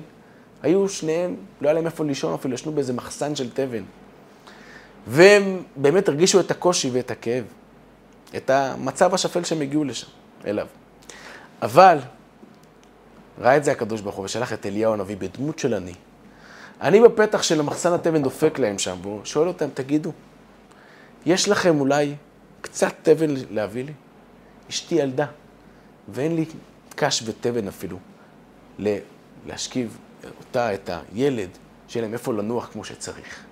היו 0.63 0.89
שניהם, 0.89 1.37
לא 1.61 1.69
היה 1.69 1.75
להם 1.75 1.87
איפה 1.87 2.05
לישון 2.05 2.35
אפילו, 2.35 2.55
ישנו 2.55 2.73
באיזה 2.73 2.93
מחסן 2.93 3.37
של 3.37 3.51
תבן. 3.51 3.83
והם 5.07 5.63
באמת 5.77 6.09
הרגישו 6.09 6.41
את 6.41 6.51
הקושי 6.51 6.91
ואת 6.91 7.11
הכאב, 7.11 7.45
את 8.37 8.51
המצב 8.51 9.15
השפל 9.15 9.45
שהם 9.45 9.61
הגיעו 9.61 9.85
לשם, 9.85 10.07
אליו. 10.47 10.67
אבל 11.63 11.99
ראה 13.39 13.57
את 13.57 13.65
זה 13.65 13.73
הקדוש 13.73 14.01
ברוך 14.01 14.17
הוא 14.17 14.25
ושלח 14.25 14.53
את 14.53 14.67
אליהו 14.67 14.93
הנביא 14.93 15.17
בדמות 15.17 15.59
של 15.59 15.75
אני. 15.75 15.95
אני 16.81 17.01
בפתח 17.01 17.43
של 17.43 17.61
המחסן 17.61 17.93
התבן 17.93 18.23
דופק 18.23 18.59
להם 18.59 18.79
שם, 18.79 18.97
והוא 19.03 19.25
שואל 19.25 19.49
אותם, 19.49 19.67
תגידו, 19.75 20.13
יש 21.27 21.49
לכם 21.49 21.81
אולי 21.81 22.15
קצת 22.61 22.93
תבן 23.03 23.35
להביא 23.51 23.85
לי? 23.85 23.93
אשתי 24.71 24.95
ילדה, 24.95 25.27
ואין 26.09 26.37
לי 26.37 26.45
קש 26.95 27.23
ותבן 27.27 27.69
אפילו 27.69 27.99
להשכיב 29.47 29.99
אותה, 30.39 30.75
את 30.75 30.91
הילד, 31.13 31.49
שיהיה 31.89 32.03
להם 32.03 32.13
איפה 32.13 32.33
לנוח 32.33 32.69
כמו 32.73 32.85
שצריך. 32.85 33.45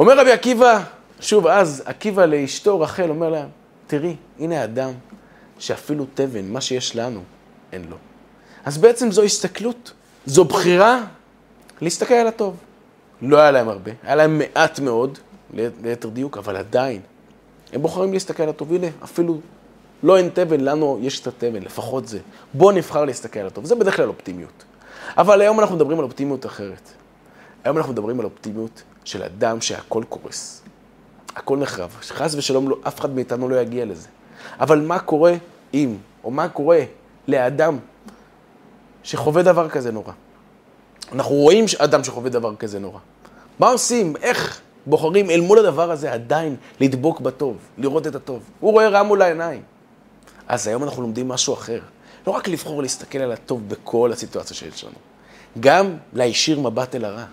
אומר 0.00 0.20
רבי 0.20 0.32
עקיבא, 0.32 0.82
שוב, 1.20 1.46
אז 1.46 1.82
עקיבא 1.86 2.24
לאשתו 2.24 2.80
רחל 2.80 3.10
אומר 3.10 3.30
לה, 3.30 3.46
תראי, 3.86 4.16
הנה 4.38 4.64
אדם 4.64 4.92
שאפילו 5.58 6.06
תבן, 6.14 6.48
מה 6.48 6.60
שיש 6.60 6.96
לנו, 6.96 7.20
אין 7.72 7.84
לו. 7.90 7.96
אז 8.64 8.78
בעצם 8.78 9.10
זו 9.10 9.22
הסתכלות, 9.22 9.92
זו 10.26 10.44
בחירה 10.44 11.04
להסתכל 11.80 12.14
על 12.14 12.26
הטוב. 12.26 12.56
לא 13.22 13.38
היה 13.38 13.50
להם 13.50 13.68
הרבה, 13.68 13.90
היה 14.02 14.14
להם 14.14 14.38
מעט 14.38 14.78
מאוד, 14.78 15.18
ליתר 15.54 16.08
דיוק, 16.08 16.38
אבל 16.38 16.56
עדיין, 16.56 17.00
הם 17.72 17.82
בוחרים 17.82 18.12
להסתכל 18.12 18.42
על 18.42 18.48
הטוב. 18.48 18.72
הנה, 18.72 18.86
אפילו 19.04 19.40
לא 20.02 20.16
אין 20.16 20.28
תבן, 20.34 20.60
לנו 20.60 20.98
יש 21.02 21.20
את 21.20 21.26
התבן, 21.26 21.62
לפחות 21.62 22.08
זה. 22.08 22.18
בואו 22.54 22.70
נבחר 22.70 23.04
להסתכל 23.04 23.40
על 23.40 23.46
הטוב. 23.46 23.64
זה 23.64 23.74
בדרך 23.74 23.96
כלל 23.96 24.08
אופטימיות. 24.08 24.64
אבל 25.16 25.40
היום 25.40 25.60
אנחנו 25.60 25.76
מדברים 25.76 25.98
על 25.98 26.04
אופטימיות 26.04 26.46
אחרת. 26.46 26.90
היום 27.64 27.76
אנחנו 27.76 27.92
מדברים 27.92 28.20
על 28.20 28.24
אופטימיות 28.24 28.82
של 29.04 29.22
אדם 29.22 29.60
שהכל 29.60 30.04
קורס. 30.08 30.62
הכל 31.36 31.58
נחרב. 31.58 31.96
חס 32.00 32.34
ושלום, 32.34 32.68
לא, 32.68 32.76
אף 32.88 33.00
אחד 33.00 33.14
מאיתנו 33.14 33.48
לא 33.48 33.60
יגיע 33.60 33.84
לזה. 33.84 34.08
אבל 34.60 34.80
מה 34.80 34.98
קורה 34.98 35.34
אם, 35.74 35.96
או 36.24 36.30
מה 36.30 36.48
קורה 36.48 36.80
לאדם 37.28 37.78
שחווה 39.02 39.42
דבר 39.42 39.68
כזה 39.68 39.92
נורא? 39.92 40.12
אנחנו 41.12 41.34
רואים 41.34 41.64
אדם 41.78 42.04
שחווה 42.04 42.30
דבר 42.30 42.56
כזה 42.56 42.78
נורא. 42.78 42.98
מה 43.58 43.68
עושים? 43.68 44.16
איך 44.16 44.60
בוחרים 44.86 45.30
אל 45.30 45.40
מול 45.40 45.58
הדבר 45.58 45.90
הזה 45.90 46.12
עדיין 46.12 46.56
לדבוק 46.80 47.20
בטוב, 47.20 47.56
לראות 47.78 48.06
את 48.06 48.14
הטוב? 48.14 48.42
הוא 48.60 48.72
רואה 48.72 48.88
רע 48.88 49.02
מול 49.02 49.22
העיניים. 49.22 49.62
אז 50.48 50.66
היום 50.66 50.84
אנחנו 50.84 51.02
לומדים 51.02 51.28
משהו 51.28 51.54
אחר. 51.54 51.80
לא 52.26 52.32
רק 52.32 52.48
לבחור 52.48 52.82
להסתכל 52.82 53.18
על 53.18 53.32
הטוב 53.32 53.68
בכל 53.68 54.12
הסיטואציה 54.12 54.56
שיש 54.56 54.84
לנו, 54.84 54.94
גם 55.60 55.96
להישיר 56.12 56.60
מבט 56.60 56.94
אל 56.94 57.04
הרע. 57.04 57.24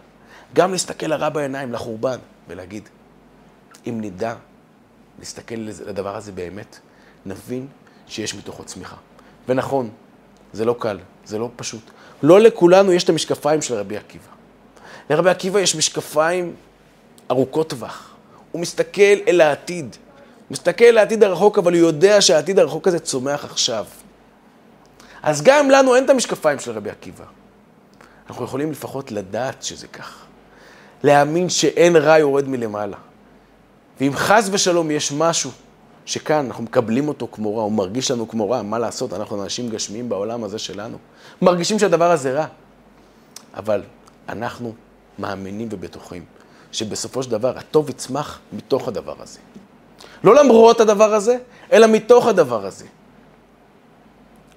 גם 0.54 0.72
להסתכל 0.72 1.06
לרע 1.06 1.30
בעיניים, 1.30 1.74
לחורבן, 1.74 2.18
ולהגיד, 2.48 2.90
אם 3.88 3.98
נדע 4.02 4.36
להסתכל 5.20 5.56
לדבר 5.58 6.16
הזה 6.16 6.32
באמת, 6.32 6.80
נבין 7.26 7.68
שיש 8.08 8.36
מתוכו 8.36 8.64
צמיחה. 8.64 8.96
ונכון, 9.48 9.90
זה 10.54 10.66
לא 10.66 10.76
קל, 10.80 11.00
זה 11.26 11.40
לא 11.40 11.50
פשוט. 11.56 11.82
לא 12.24 12.40
לכולנו 12.40 12.94
יש 12.94 13.04
את 13.04 13.10
המשקפיים 13.10 13.62
של 13.62 13.74
רבי 13.74 13.98
עקיבא. 13.98 14.32
לרבי 15.10 15.30
עקיבא 15.30 15.60
יש 15.60 15.76
משקפיים 15.76 16.56
ארוכות 17.32 17.70
טווח. 17.70 18.16
הוא 18.52 18.62
מסתכל 18.62 19.02
אל 19.28 19.42
העתיד. 19.42 19.86
הוא 19.86 20.52
מסתכל 20.52 20.86
אל 20.86 20.98
העתיד 20.98 21.24
הרחוק, 21.24 21.58
אבל 21.58 21.74
הוא 21.74 21.80
יודע 21.80 22.22
שהעתיד 22.22 22.60
הרחוק 22.60 22.88
הזה 22.88 23.00
צומח 23.00 23.46
עכשיו. 23.46 23.86
אז 25.24 25.42
גם 25.42 25.70
לנו 25.70 25.96
אין 25.96 26.06
את 26.06 26.10
המשקפיים 26.10 26.60
של 26.60 26.72
רבי 26.72 26.90
עקיבא, 26.90 27.26
אנחנו 28.30 28.46
יכולים 28.46 28.72
לפחות 28.72 29.12
לדעת 29.12 29.64
שזה 29.64 29.88
כך. 29.88 30.27
להאמין 31.04 31.50
שאין 31.50 31.96
רע 31.96 32.18
יורד 32.18 32.48
מלמעלה. 32.48 32.98
ואם 34.00 34.12
חס 34.16 34.50
ושלום 34.52 34.92
יש 34.92 35.12
משהו 35.12 35.52
שכאן 36.06 36.46
אנחנו 36.46 36.64
מקבלים 36.64 37.08
אותו 37.08 37.28
כמו 37.32 37.58
רע, 37.58 37.64
הוא 37.64 37.72
מרגיש 37.72 38.12
לנו 38.12 38.28
כמו 38.28 38.50
רע, 38.50 38.62
מה 38.62 38.80
לעשות, 38.80 39.14
אנחנו 39.14 39.44
אנשים 39.44 39.70
גשמיים 39.70 40.10
בעולם 40.10 40.44
הזה 40.44 40.60
שלנו. 40.60 40.98
מרגישים 41.42 41.80
שהדבר 41.80 42.12
הזה 42.12 42.34
רע. 42.34 42.46
אבל 43.54 43.82
אנחנו 44.30 44.74
מאמינים 45.20 45.68
ובטוחים 45.72 46.26
שבסופו 46.72 47.24
של 47.24 47.32
דבר 47.32 47.58
הטוב 47.58 47.90
יצמח 47.90 48.40
מתוך 48.54 48.88
הדבר 48.88 49.16
הזה. 49.20 49.40
לא 50.24 50.36
למרות 50.36 50.80
הדבר 50.80 51.14
הזה, 51.14 51.38
אלא 51.72 51.88
מתוך 51.88 52.28
הדבר 52.28 52.66
הזה. 52.66 52.86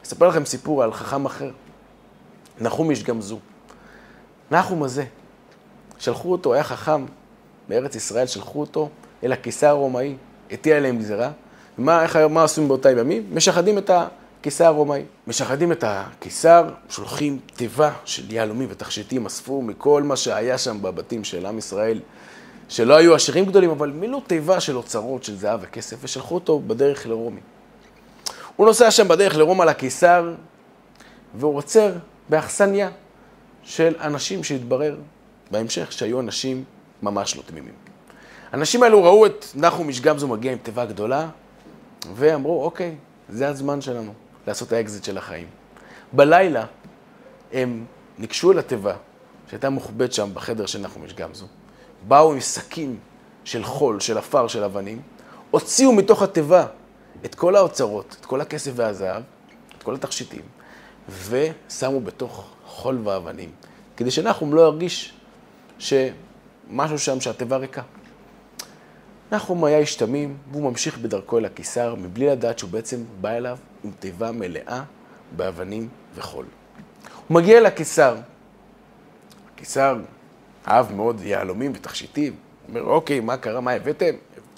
אספר 0.04 0.28
לכם 0.28 0.44
סיפור 0.44 0.82
על 0.82 0.92
חכם 0.92 1.26
אחר, 1.26 1.50
נחום 2.60 2.90
איש 2.90 3.02
גמזו. 3.02 3.38
נחום 4.50 4.82
הזה, 4.82 5.04
שלחו 6.00 6.32
אותו, 6.32 6.54
היה 6.54 6.64
חכם 6.64 7.04
בארץ 7.68 7.94
ישראל, 7.94 8.26
שלחו 8.26 8.60
אותו 8.60 8.88
אל 9.24 9.32
הקיסר 9.32 9.66
הרומאי, 9.66 10.16
הטיע 10.50 10.76
עליהם 10.76 10.98
גזירה. 10.98 11.30
ומה 11.78 12.02
איך, 12.02 12.16
מה 12.16 12.42
עושים 12.42 12.68
באותם 12.68 12.98
ימים? 12.98 13.26
משחדים 13.32 13.78
את 13.78 13.90
הקיסר 13.90 14.64
הרומאי. 14.66 15.04
משחדים 15.26 15.72
את 15.72 15.84
הקיסר, 15.86 16.68
שולחים 16.88 17.38
תיבה 17.54 17.92
של 18.04 18.32
יהלומים 18.32 18.68
ותכשיטים, 18.70 19.26
אספו 19.26 19.62
מכל 19.62 20.02
מה 20.02 20.16
שהיה 20.16 20.58
שם 20.58 20.82
בבתים 20.82 21.24
של 21.24 21.46
עם 21.46 21.58
ישראל, 21.58 22.00
שלא 22.68 22.94
היו 22.96 23.14
עשירים 23.14 23.44
גדולים, 23.44 23.70
אבל 23.70 23.90
מילאו 23.90 24.20
תיבה 24.20 24.60
של 24.60 24.76
אוצרות 24.76 25.24
של 25.24 25.36
זהב 25.36 25.60
וכסף, 25.62 25.96
ושלחו 26.02 26.34
אותו 26.34 26.60
בדרך 26.66 27.06
לרומי. 27.06 27.40
הוא 28.56 28.66
נוסע 28.66 28.90
שם 28.90 29.08
בדרך 29.08 29.36
לרומא 29.36 29.64
לקיסר, 29.64 30.34
והוא 31.34 31.56
עוצר 31.56 31.92
באכסניה 32.28 32.90
של 33.62 33.94
אנשים 34.00 34.44
שהתברר 34.44 34.96
בהמשך 35.50 35.92
שהיו 35.92 36.20
אנשים 36.20 36.64
ממש 37.02 37.36
לא 37.36 37.42
תמימים. 37.42 37.74
האנשים 38.52 38.82
האלו 38.82 39.04
ראו 39.04 39.26
את 39.26 39.46
נחום 39.54 39.88
איש 39.88 40.00
גמזו 40.00 40.28
מגיע 40.28 40.52
עם 40.52 40.58
תיבה 40.58 40.84
גדולה, 40.86 41.28
ואמרו, 42.14 42.64
אוקיי, 42.64 42.96
זה 43.28 43.48
הזמן 43.48 43.80
שלנו 43.80 44.12
לעשות 44.46 44.72
האקזיט 44.72 45.04
של 45.04 45.18
החיים. 45.18 45.46
בלילה 46.12 46.64
הם 47.52 47.84
ניגשו 48.18 48.52
אל 48.52 48.58
התיבה, 48.58 48.94
שהייתה 49.48 49.70
מוחבאת 49.70 50.12
שם 50.12 50.30
בחדר 50.34 50.66
של 50.66 50.78
נחום 50.78 51.04
איש 51.04 51.14
גמזו, 51.14 51.46
באו 52.08 52.32
עם 52.32 52.40
שקים 52.40 52.98
של 53.44 53.64
חול, 53.64 54.00
של 54.00 54.18
עפר, 54.18 54.48
של 54.48 54.64
אבנים, 54.64 55.02
הוציאו 55.50 55.92
מתוך 55.92 56.22
התיבה 56.22 56.66
את 57.24 57.34
כל 57.34 57.56
האוצרות, 57.56 58.16
את 58.20 58.26
כל 58.26 58.40
הכסף 58.40 58.72
והזהב, 58.74 59.22
את 59.78 59.82
כל 59.82 59.94
התכשיטים, 59.94 60.42
ושמו 61.28 62.00
בתוך 62.00 62.50
חול 62.66 63.00
ואבנים, 63.04 63.50
כדי 63.96 64.10
שנחום 64.10 64.54
לא 64.54 64.60
ירגיש 64.60 65.12
שמשהו 65.80 66.98
שם, 66.98 67.20
שהתיבה 67.20 67.56
ריקה. 67.56 67.82
נחום 69.32 69.64
היה 69.64 69.78
איש 69.78 69.94
תמים, 69.94 70.36
והוא 70.50 70.70
ממשיך 70.70 70.98
בדרכו 70.98 71.38
אל 71.38 71.44
הקיסר, 71.44 71.94
מבלי 71.94 72.26
לדעת 72.26 72.58
שהוא 72.58 72.70
בעצם 72.70 72.96
בא 73.20 73.30
אליו 73.30 73.58
עם 73.84 73.90
תיבה 74.00 74.32
מלאה 74.32 74.82
באבנים 75.36 75.88
וחול. 76.14 76.46
הוא 77.28 77.34
מגיע 77.34 77.58
אל 77.58 77.66
הקיסר. 77.66 78.16
הקיסר 79.54 79.98
אהב 80.68 80.92
מאוד 80.92 81.20
יהלומים 81.20 81.72
ותכשיטים. 81.74 82.32
הוא 82.32 82.68
אומר, 82.68 82.82
אוקיי, 82.90 83.20
מה 83.20 83.36
קרה, 83.36 83.60
מה 83.60 83.70
הבאתם? 83.70 84.14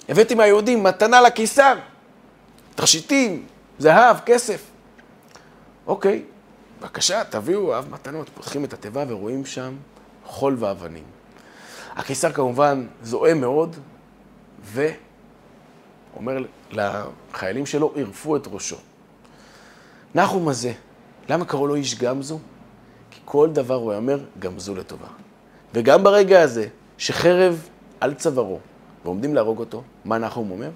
הבאתי 0.09 0.35
מהיהודים 0.35 0.83
מתנה 0.83 1.21
לקיסר. 1.21 1.73
תכשיטים, 2.75 3.45
זהב, 3.79 4.17
כסף. 4.25 4.63
אוקיי, 5.87 6.23
בבקשה, 6.81 7.23
תביאו 7.23 7.73
אהב 7.73 7.89
מתנות. 7.89 8.29
פותחים 8.29 8.65
את 8.65 8.73
התיבה 8.73 9.03
ורואים 9.07 9.45
שם 9.45 9.73
חול 10.25 10.55
ואבנים. 10.59 11.03
הקיסר 11.95 12.31
כמובן 12.31 12.87
זועם 13.03 13.41
מאוד, 13.41 13.75
ואומר 14.63 16.37
לחיילים 16.71 17.65
שלו, 17.65 17.93
ערפו 17.95 18.35
את 18.35 18.47
ראשו. 18.51 18.77
נחום 20.15 20.47
הזה, 20.47 20.73
למה 21.29 21.45
קראו 21.45 21.67
לו 21.67 21.75
איש 21.75 21.95
גמזו? 21.95 22.39
כי 23.11 23.19
כל 23.25 23.49
דבר 23.51 23.75
הוא 23.75 23.93
אומר, 23.93 24.19
גמזו 24.39 24.75
לטובה. 24.75 25.07
וגם 25.73 26.03
ברגע 26.03 26.41
הזה, 26.41 26.67
שחרב 26.97 27.69
על 27.99 28.13
צווארו, 28.13 28.59
ועומדים 29.03 29.35
להרוג 29.35 29.59
אותו, 29.59 29.83
מה 30.05 30.17
נחום 30.17 30.51
אומר? 30.51 30.69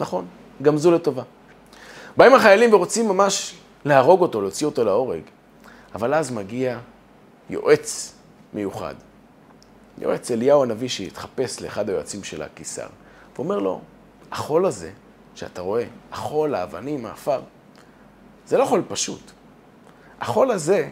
נכון, 0.00 0.26
גמזו 0.62 0.90
לטובה. 0.90 1.22
באים 2.16 2.34
החיילים 2.34 2.74
ורוצים 2.74 3.08
ממש 3.08 3.54
להרוג 3.84 4.20
אותו, 4.20 4.40
להוציא 4.40 4.66
אותו 4.66 4.84
להורג. 4.84 5.22
אבל 5.94 6.14
אז 6.14 6.30
מגיע 6.30 6.78
יועץ 7.50 8.15
מיוחד. 8.56 8.94
יועץ 9.98 10.30
אליהו 10.30 10.62
הנביא 10.62 10.88
שהתחפש 10.88 11.62
לאחד 11.62 11.88
היועצים 11.88 12.24
של 12.24 12.42
הקיסר. 12.42 12.86
ואומר 13.36 13.58
לו, 13.58 13.80
החול 14.32 14.66
הזה 14.66 14.90
שאתה 15.34 15.62
רואה, 15.62 15.84
החול, 16.12 16.54
האבנים, 16.54 17.06
האפר, 17.06 17.40
זה 18.46 18.58
לא 18.58 18.64
חול 18.64 18.82
פשוט. 18.88 19.30
החול 20.20 20.50
הזה, 20.50 20.88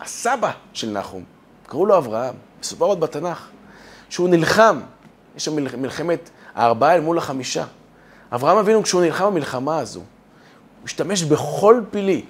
הסבא 0.00 0.50
של 0.72 0.90
נחום, 0.90 1.24
קראו 1.66 1.86
לו 1.86 1.98
אברהם, 1.98 2.34
מסופר 2.60 2.84
עוד 2.84 3.00
בתנ"ך, 3.00 3.48
שהוא 4.08 4.28
נלחם, 4.28 4.80
יש 5.36 5.44
שם 5.44 5.56
מלחמת 5.82 6.30
הארבעה 6.54 6.94
אל 6.94 7.00
מול 7.00 7.18
החמישה. 7.18 7.64
אברהם 8.32 8.58
אבינו, 8.58 8.82
כשהוא 8.82 9.02
נלחם 9.02 9.26
במלחמה 9.26 9.78
הזו, 9.78 10.00
הוא 10.00 10.06
השתמש 10.84 11.22
בכל 11.22 11.80
פילי, 11.90 12.24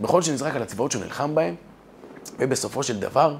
בכל 0.00 0.22
שנזרק 0.22 0.56
על 0.56 0.62
הצבאות 0.62 0.92
שהוא 0.92 1.04
נלחם 1.04 1.34
בהם, 1.34 1.54
ובסופו 2.38 2.82
של 2.82 3.00
דבר, 3.00 3.36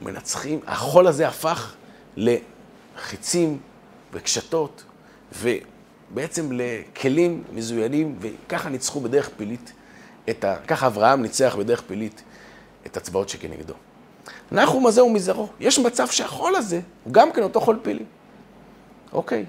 מנצחים, 0.00 0.60
החול 0.66 1.06
הזה 1.06 1.28
הפך 1.28 1.74
לחיצים 2.16 3.58
וקשתות, 4.12 4.84
ובעצם 5.42 6.50
לכלים 6.52 7.44
מזוינים, 7.52 8.18
וככה 8.20 8.68
ניצחו 8.68 9.00
בדרך 9.00 9.30
את 10.30 10.44
ה... 10.44 10.56
ככה 10.68 10.86
אברהם 10.86 11.22
ניצח 11.22 11.56
בדרך 11.58 11.82
פילית 11.86 12.22
את 12.86 12.96
הצבאות 12.96 13.28
שכנגדו. 13.28 13.74
נחום 14.52 14.86
הזה 14.86 15.00
הוא 15.00 15.14
מזרעו. 15.14 15.48
יש 15.60 15.78
מצב 15.78 16.08
שהחול 16.08 16.56
הזה 16.56 16.80
הוא 17.04 17.12
גם 17.12 17.32
כן 17.32 17.42
אותו 17.42 17.60
חול 17.60 17.78
פילי. 17.82 18.04
אוקיי. 19.12 19.44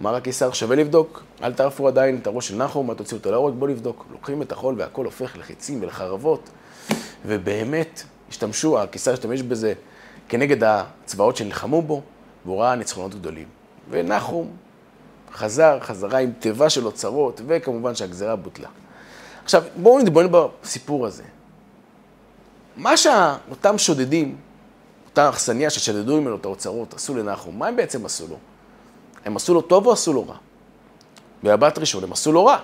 אמר 0.00 0.14
הקיסר, 0.14 0.52
שווה 0.52 0.76
לבדוק, 0.76 1.22
אל 1.42 1.52
תערפו 1.52 1.88
עדיין 1.88 2.18
את 2.22 2.26
הראש 2.26 2.48
של 2.48 2.56
נחום, 2.56 2.90
אל 2.90 2.96
תוציאו 2.96 3.18
אותו 3.18 3.30
להורג, 3.30 3.54
בואו 3.54 3.70
לבדוק. 3.70 4.06
לוקחים 4.10 4.42
את 4.42 4.52
החול 4.52 4.74
והכל 4.78 5.04
הופך 5.04 5.36
לחיצים 5.36 5.82
ולחרבות, 5.82 6.50
ובאמת 7.26 8.02
השתמשו, 8.30 8.80
הקיסר 8.80 9.12
השתמש 9.12 9.42
בזה 9.42 9.72
כנגד 10.28 10.64
הצבאות 10.64 11.36
שנלחמו 11.36 11.82
בו, 11.82 12.02
והוא 12.44 12.60
ראה 12.62 12.74
ניצחונות 12.74 13.14
גדולים. 13.14 13.46
ונחום 13.90 14.50
חזר, 15.32 15.78
חזרה 15.80 16.18
עם 16.18 16.32
תיבה 16.38 16.70
של 16.70 16.86
אוצרות, 16.86 17.40
וכמובן 17.46 17.94
שהגזרה 17.94 18.36
בוטלה. 18.36 18.68
עכשיו, 19.44 19.62
בואו 19.76 19.98
נתבונן 19.98 20.28
בסיפור 20.62 21.06
הזה. 21.06 21.22
מה 22.76 22.96
שאותם 22.96 23.78
שודדים, 23.78 24.36
אותה 25.10 25.28
אכסניה 25.28 25.70
ששדדו 25.70 26.20
ממנו 26.20 26.36
את 26.36 26.44
האוצרות, 26.44 26.94
עשו 26.94 27.14
לנחום, 27.14 27.58
מה 27.58 27.66
הם 27.66 27.76
בעצם 27.76 28.06
עשו 28.06 28.26
לו? 28.28 28.36
הם 29.24 29.36
עשו 29.36 29.54
לו 29.54 29.62
טוב 29.62 29.86
או 29.86 29.92
עשו 29.92 30.12
לו 30.12 30.28
רע? 30.28 30.36
במבט 31.42 31.78
ראשון 31.78 32.04
הם 32.04 32.12
עשו 32.12 32.32
לו 32.32 32.44
רע. 32.44 32.58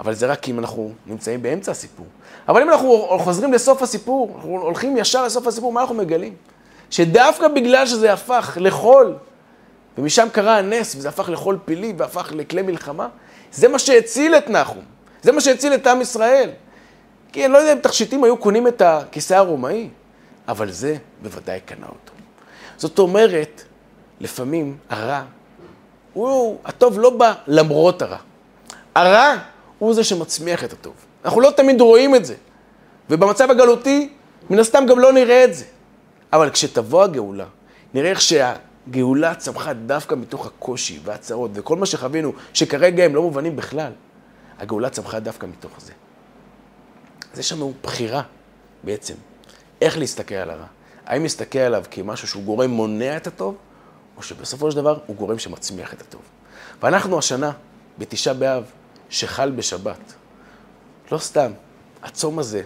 אבל 0.00 0.14
זה 0.14 0.26
רק 0.26 0.48
אם 0.48 0.58
אנחנו 0.58 0.92
נמצאים 1.06 1.42
באמצע 1.42 1.72
הסיפור. 1.72 2.06
אבל 2.48 2.62
אם 2.62 2.70
אנחנו 2.70 3.18
חוזרים 3.18 3.52
לסוף 3.52 3.82
הסיפור, 3.82 4.32
אנחנו 4.36 4.60
הולכים 4.60 4.96
ישר 4.96 5.24
לסוף 5.24 5.46
הסיפור, 5.46 5.72
מה 5.72 5.80
אנחנו 5.80 5.94
מגלים? 5.94 6.34
שדווקא 6.90 7.48
בגלל 7.48 7.86
שזה 7.86 8.12
הפך 8.12 8.58
לחול, 8.60 9.16
ומשם 9.98 10.28
קרה 10.32 10.58
הנס, 10.58 10.94
וזה 10.94 11.08
הפך 11.08 11.28
לחול 11.28 11.58
פילי, 11.64 11.94
והפך 11.96 12.32
לכלי 12.34 12.62
מלחמה, 12.62 13.08
זה 13.52 13.68
מה 13.68 13.78
שהציל 13.78 14.34
את 14.34 14.50
נחום. 14.50 14.84
זה 15.22 15.32
מה 15.32 15.40
שהציל 15.40 15.74
את 15.74 15.86
עם 15.86 16.00
ישראל. 16.00 16.50
כי 17.32 17.44
אני 17.44 17.52
לא 17.52 17.58
יודע 17.58 17.72
אם 17.72 17.78
תכשיטים 17.78 18.24
היו 18.24 18.36
קונים 18.36 18.68
את 18.68 18.82
הכיסא 18.82 19.34
הרומאי, 19.34 19.88
אבל 20.48 20.70
זה 20.70 20.96
בוודאי 21.22 21.60
קנה 21.60 21.86
אותו. 21.86 22.12
זאת 22.76 22.98
אומרת, 22.98 23.62
לפעמים 24.20 24.76
הרע, 24.90 25.22
הוא, 26.12 26.58
הטוב 26.64 26.98
לא 26.98 27.10
בא 27.10 27.34
למרות 27.46 28.02
הרע. 28.02 28.18
הרע 28.94 29.34
הוא 29.78 29.94
זה 29.94 30.04
שמצמיח 30.04 30.64
את 30.64 30.72
הטוב. 30.72 30.94
אנחנו 31.24 31.40
לא 31.40 31.50
תמיד 31.50 31.80
רואים 31.80 32.14
את 32.14 32.24
זה. 32.24 32.34
ובמצב 33.10 33.50
הגלותי, 33.50 34.12
מן 34.50 34.58
הסתם 34.58 34.84
גם 34.88 34.98
לא 34.98 35.12
נראה 35.12 35.44
את 35.44 35.54
זה. 35.54 35.64
אבל 36.32 36.50
כשתבוא 36.50 37.02
הגאולה, 37.02 37.46
נראה 37.94 38.10
איך 38.10 38.20
שהגאולה 38.20 39.34
צמחה 39.34 39.72
דווקא 39.72 40.14
מתוך 40.14 40.46
הקושי 40.46 41.00
והצרות 41.04 41.50
וכל 41.54 41.76
מה 41.76 41.86
שחווינו, 41.86 42.32
שכרגע 42.52 43.04
הם 43.04 43.14
לא 43.14 43.22
מובנים 43.22 43.56
בכלל. 43.56 43.92
הגאולה 44.58 44.90
צמחה 44.90 45.20
דווקא 45.20 45.46
מתוך 45.46 45.72
זה. 45.80 45.92
אז 47.32 47.38
יש 47.38 47.52
לנו 47.52 47.72
בחירה 47.82 48.22
בעצם, 48.84 49.14
איך 49.82 49.98
להסתכל 49.98 50.34
על 50.34 50.50
הרע. 50.50 50.66
האם 51.06 51.22
להסתכל 51.22 51.58
עליו 51.58 51.84
כמשהו 51.90 52.28
שהוא 52.28 52.44
גורם 52.44 52.70
מונע 52.70 53.16
את 53.16 53.26
הטוב, 53.26 53.56
או 54.16 54.22
שבסופו 54.22 54.70
של 54.70 54.76
דבר 54.76 54.98
הוא 55.06 55.16
גורם 55.16 55.38
שמצמיח 55.38 55.92
את 55.92 56.00
הטוב. 56.00 56.20
ואנחנו 56.82 57.18
השנה, 57.18 57.52
בתשעה 57.98 58.34
באב, 58.34 58.64
שחל 59.10 59.50
בשבת. 59.50 60.14
לא 61.12 61.18
סתם, 61.18 61.52
הצום 62.02 62.38
הזה, 62.38 62.62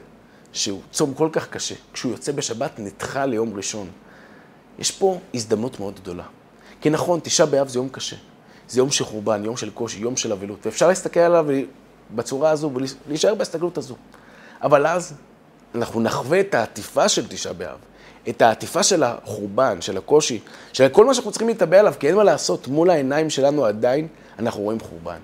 שהוא 0.53 0.81
צום 0.91 1.15
כל 1.15 1.29
כך 1.33 1.49
קשה, 1.49 1.75
כשהוא 1.93 2.13
יוצא 2.13 2.33
בשבת 2.33 2.79
נדחה 2.79 3.27
ליום 3.27 3.55
ראשון. 3.55 3.91
יש 4.79 4.91
פה 4.91 5.19
הזדמנות 5.35 5.81
מאוד 5.81 6.01
גדולה. 6.01 6.25
כי 6.81 6.91
נכון, 6.91 7.21
תשעה 7.21 7.47
באב 7.47 7.69
זה 7.69 7.79
יום 7.79 7.89
קשה. 7.89 8.17
זה 8.69 8.81
יום 8.81 8.91
של 8.91 9.05
חורבן, 9.05 9.45
יום 9.45 9.57
של 9.57 9.71
קושי, 9.71 9.99
יום 9.99 10.17
של 10.17 10.33
אבלות, 10.33 10.67
ואפשר 10.67 10.89
להסתכל 10.89 11.21
עליו 11.21 11.47
בצורה 12.15 12.51
הזו 12.51 12.71
ולהישאר 13.07 13.35
בהסתכלות 13.35 13.79
הזו. 13.79 13.97
אבל 14.63 14.87
אז 14.87 15.15
אנחנו 15.75 16.01
נחווה 16.01 16.41
את 16.41 16.55
העטיפה 16.55 17.09
של 17.09 17.29
תשעה 17.29 17.53
באב, 17.53 17.79
את 18.29 18.43
העטיפה 18.43 18.83
של 18.83 19.03
החורבן, 19.03 19.81
של 19.81 19.97
הקושי, 19.97 20.41
של 20.73 20.89
כל 20.89 21.07
מה 21.07 21.15
שאנחנו 21.15 21.31
צריכים 21.31 21.49
להתאבע 21.49 21.81
עליו, 21.81 21.95
כי 22.01 22.09
אין 22.09 22.17
מה 22.17 22.25
לעשות, 22.25 22.69
מול 22.69 22.91
העיניים 22.91 23.31
שלנו 23.31 23.65
עדיין 23.65 24.09
אנחנו 24.39 24.63
רואים 24.63 24.81
חורבן. 24.81 25.19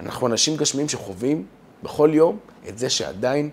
אנחנו 0.00 0.26
אנשים 0.26 0.56
גשמיים 0.56 0.88
שחווים 0.88 1.46
בכל 1.82 2.10
יום 2.12 2.38
את 2.68 2.78
זה 2.78 2.90
שעדיין 2.90 3.50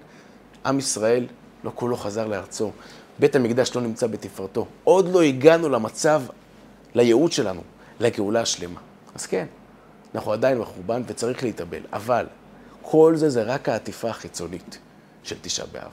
עם 0.65 0.79
ישראל 0.79 1.27
לא 1.63 1.71
כולו 1.75 1.97
חזר 1.97 2.27
לארצו. 2.27 2.71
בית 3.19 3.35
המקדש 3.35 3.75
לא 3.75 3.81
נמצא 3.81 4.07
בתפארתו. 4.07 4.65
עוד 4.83 5.09
לא 5.13 5.21
הגענו 5.21 5.69
למצב, 5.69 6.21
לייעוד 6.95 7.31
שלנו, 7.31 7.61
לגאולה 7.99 8.41
השלמה. 8.41 8.79
אז 9.15 9.25
כן, 9.25 9.45
אנחנו 10.15 10.33
עדיין 10.33 10.61
בחורבן 10.61 11.01
וצריך 11.07 11.43
להתאבל, 11.43 11.81
אבל 11.93 12.25
כל 12.81 13.13
זה 13.15 13.29
זה 13.29 13.43
רק 13.43 13.69
העטיפה 13.69 14.09
החיצונית 14.09 14.79
של 15.23 15.35
תשעה 15.41 15.65
באב. 15.71 15.91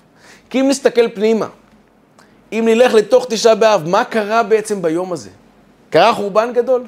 כי 0.50 0.60
אם 0.60 0.68
נסתכל 0.68 1.10
פנימה, 1.14 1.48
אם 2.52 2.64
נלך 2.66 2.94
לתוך 2.94 3.26
תשעה 3.30 3.54
באב, 3.54 3.88
מה 3.88 4.04
קרה 4.04 4.42
בעצם 4.42 4.82
ביום 4.82 5.12
הזה? 5.12 5.30
קרה 5.90 6.14
חורבן 6.14 6.52
גדול, 6.54 6.86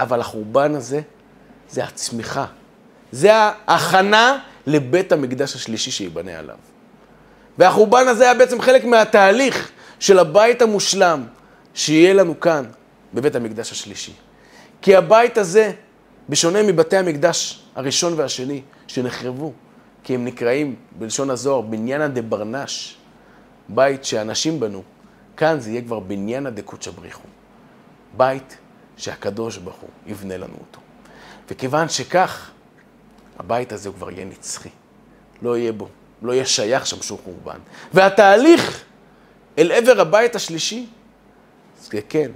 אבל 0.00 0.20
החורבן 0.20 0.74
הזה 0.74 1.00
זה 1.70 1.84
הצמיחה, 1.84 2.46
זה 3.12 3.30
ההכנה 3.34 4.38
לבית 4.66 5.12
המקדש 5.12 5.54
השלישי 5.54 5.90
שייבנה 5.90 6.38
עליו. 6.38 6.56
והחורבן 7.58 8.08
הזה 8.08 8.24
היה 8.24 8.34
בעצם 8.34 8.60
חלק 8.60 8.84
מהתהליך 8.84 9.70
של 10.00 10.18
הבית 10.18 10.62
המושלם 10.62 11.24
שיהיה 11.74 12.14
לנו 12.14 12.40
כאן 12.40 12.64
בבית 13.14 13.34
המקדש 13.34 13.72
השלישי. 13.72 14.12
כי 14.82 14.96
הבית 14.96 15.38
הזה, 15.38 15.72
בשונה 16.28 16.62
מבתי 16.62 16.96
המקדש 16.96 17.62
הראשון 17.74 18.12
והשני 18.16 18.62
שנחרבו, 18.86 19.52
כי 20.04 20.14
הם 20.14 20.24
נקראים 20.24 20.74
בלשון 20.98 21.30
הזוהר 21.30 21.60
בניינה 21.60 22.08
דה 22.08 22.22
ברנש, 22.22 22.96
בית 23.68 24.04
שאנשים 24.04 24.60
בנו, 24.60 24.82
כאן 25.36 25.60
זה 25.60 25.70
יהיה 25.70 25.82
כבר 25.82 26.00
בניינה 26.00 26.50
קודשא 26.64 26.90
בריחו. 26.90 27.28
בית 28.16 28.56
שהקדוש 28.96 29.56
ברוך 29.56 29.76
הוא 29.76 29.90
יבנה 30.06 30.36
לנו 30.36 30.54
אותו. 30.54 30.80
וכיוון 31.50 31.88
שכך, 31.88 32.50
הבית 33.38 33.72
הזה 33.72 33.90
כבר 33.90 34.10
יהיה 34.10 34.24
נצחי. 34.24 34.68
לא 35.42 35.58
יהיה 35.58 35.72
בו, 35.72 35.88
לא 36.22 36.32
יהיה 36.32 36.46
שייך 36.46 36.86
שם 36.86 37.02
שום 37.02 37.18
חורבן. 37.24 37.58
והתהליך 37.94 38.84
אל 39.58 39.72
עבר 39.72 40.00
הבית 40.00 40.34
השלישי, 40.34 40.86
זה 41.82 42.00
כן, 42.08 42.30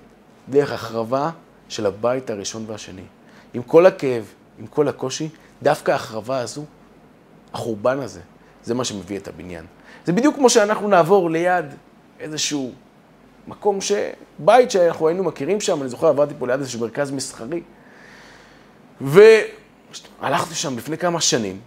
דרך 0.49 0.73
החרבה 0.73 1.31
של 1.69 1.87
הבית 1.87 2.31
הראשון 2.31 2.65
והשני. 2.67 3.05
עם 3.55 3.63
כל 3.63 3.87
הכאב, 3.87 4.25
עם 4.59 4.67
כל 4.67 4.89
הקושי, 4.89 5.29
דווקא 5.63 5.91
ההחרבה 5.91 6.39
הזו, 6.39 6.65
החורבן 7.53 8.01
הזה, 8.01 8.21
זה 8.65 8.75
מה 8.75 8.85
שמביא 8.85 9.19
את 9.19 9.29
הבניין. 9.29 9.65
זה 10.05 10.13
בדיוק 10.13 10.35
כמו 10.35 10.51
שאנחנו 10.51 10.89
נעבור 10.89 11.31
ליד 11.31 11.65
איזשהו 12.21 12.73
מקום, 13.49 13.81
ש... 13.81 13.93
בית 14.39 14.71
שאנחנו 14.71 15.09
היינו 15.09 15.25
מכירים 15.25 15.61
שם, 15.61 15.83
אני 15.83 15.89
זוכר, 15.89 16.07
עברתי 16.07 16.35
פה 16.39 16.47
ליד 16.47 16.61
איזשהו 16.61 16.81
מרכז 16.81 17.11
מסחרי, 17.11 17.63
והלכתי 19.01 20.55
שם 20.55 20.79
לפני 20.79 20.99
כמה 20.99 21.21
שנים, 21.21 21.61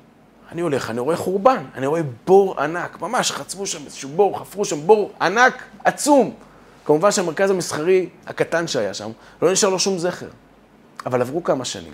אני 0.52 0.62
הולך, 0.62 0.90
אני 0.90 1.00
רואה 1.00 1.18
חורבן, 1.18 1.64
אני 1.76 1.88
רואה 1.88 2.02
בור 2.26 2.62
ענק, 2.62 3.02
ממש 3.02 3.32
חצבו 3.32 3.66
שם 3.66 3.86
איזשהו 3.86 4.10
בור, 4.10 4.40
חפרו 4.40 4.66
שם 4.66 4.88
בור 4.88 5.12
ענק, 5.22 5.64
עצום. 5.84 6.34
כמובן 6.86 7.12
שהמרכז 7.12 7.50
המסחרי 7.50 8.10
הקטן 8.28 8.68
שהיה 8.68 8.94
שם, 8.94 9.12
לא 9.42 9.52
נשאר 9.52 9.70
לו 9.70 9.80
שום 9.80 9.98
זכר. 9.98 10.28
אבל 11.06 11.22
עברו 11.22 11.44
כמה 11.44 11.66
שנים. 11.66 11.94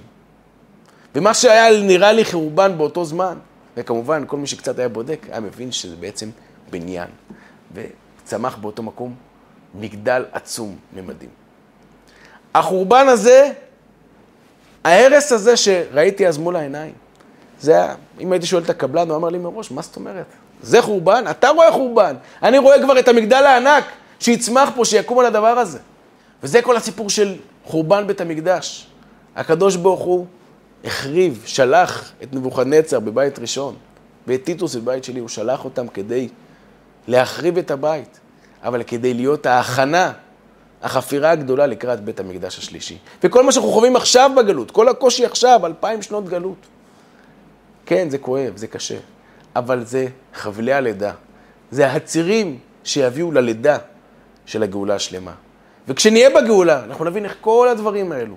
ומה 1.15 1.33
שהיה 1.33 1.81
נראה 1.81 2.11
לי 2.11 2.25
חורבן 2.25 2.77
באותו 2.77 3.05
זמן, 3.05 3.37
וכמובן, 3.77 4.23
כל 4.27 4.37
מי 4.37 4.47
שקצת 4.47 4.79
היה 4.79 4.89
בודק, 4.89 5.27
היה 5.31 5.39
מבין 5.39 5.71
שזה 5.71 5.95
בעצם 5.95 6.29
בניין. 6.71 7.07
וצמח 7.73 8.55
באותו 8.55 8.83
מקום 8.83 9.15
מגדל 9.75 10.25
עצום 10.31 10.75
ממדים. 10.93 11.29
החורבן 12.55 13.07
הזה, 13.07 13.51
ההרס 14.83 15.31
הזה 15.31 15.57
שראיתי 15.57 16.27
אז 16.27 16.37
מול 16.37 16.55
העיניים, 16.55 16.93
זה 17.59 17.71
היה, 17.71 17.95
אם 18.19 18.31
הייתי 18.31 18.45
שואל 18.45 18.63
את 18.63 18.69
הקבלן, 18.69 19.09
הוא 19.09 19.17
אמר 19.17 19.29
לי 19.29 19.37
מראש, 19.37 19.71
מה 19.71 19.81
זאת 19.81 19.95
אומרת? 19.95 20.25
זה 20.61 20.81
חורבן? 20.81 21.23
אתה 21.29 21.49
רואה 21.49 21.71
חורבן. 21.71 22.15
אני 22.43 22.59
רואה 22.59 22.83
כבר 22.83 22.99
את 22.99 23.07
המגדל 23.07 23.43
הענק 23.43 23.83
שיצמח 24.19 24.69
פה, 24.75 24.85
שיקום 24.85 25.19
על 25.19 25.25
הדבר 25.25 25.47
הזה. 25.47 25.79
וזה 26.43 26.61
כל 26.61 26.77
הסיפור 26.77 27.09
של 27.09 27.35
חורבן 27.65 28.07
בית 28.07 28.21
המקדש. 28.21 28.87
הקדוש 29.35 29.75
ברוך 29.75 29.99
הוא 29.99 30.25
החריב, 30.83 31.43
שלח 31.45 32.11
את 32.23 32.33
נבוכדנצר 32.33 32.99
בבית 32.99 33.39
ראשון, 33.39 33.75
ואת 34.27 34.43
טיטוס 34.43 34.75
בבית 34.75 35.03
שלי, 35.03 35.19
הוא 35.19 35.29
שלח 35.29 35.65
אותם 35.65 35.87
כדי 35.87 36.27
להחריב 37.07 37.57
את 37.57 37.71
הבית, 37.71 38.19
אבל 38.63 38.83
כדי 38.83 39.13
להיות 39.13 39.45
ההכנה, 39.45 40.11
החפירה 40.83 41.31
הגדולה 41.31 41.67
לקראת 41.67 42.03
בית 42.03 42.19
המקדש 42.19 42.57
השלישי. 42.57 42.97
וכל 43.23 43.43
מה 43.43 43.51
שאנחנו 43.51 43.71
חווים 43.71 43.95
עכשיו 43.95 44.31
בגלות, 44.37 44.71
כל 44.71 44.89
הקושי 44.89 45.25
עכשיו, 45.25 45.65
אלפיים 45.65 46.01
שנות 46.01 46.29
גלות. 46.29 46.57
כן, 47.85 48.09
זה 48.09 48.17
כואב, 48.17 48.53
זה 48.55 48.67
קשה, 48.67 48.97
אבל 49.55 49.85
זה 49.85 50.07
חבלי 50.33 50.73
הלידה. 50.73 51.13
זה 51.71 51.91
הצירים 51.91 52.59
שיביאו 52.83 53.31
ללידה 53.31 53.77
של 54.45 54.63
הגאולה 54.63 54.95
השלמה. 54.95 55.33
וכשנהיה 55.87 56.29
בגאולה, 56.29 56.83
אנחנו 56.83 57.05
נבין 57.05 57.25
איך 57.25 57.35
כל 57.41 57.67
הדברים 57.71 58.11
האלו, 58.11 58.35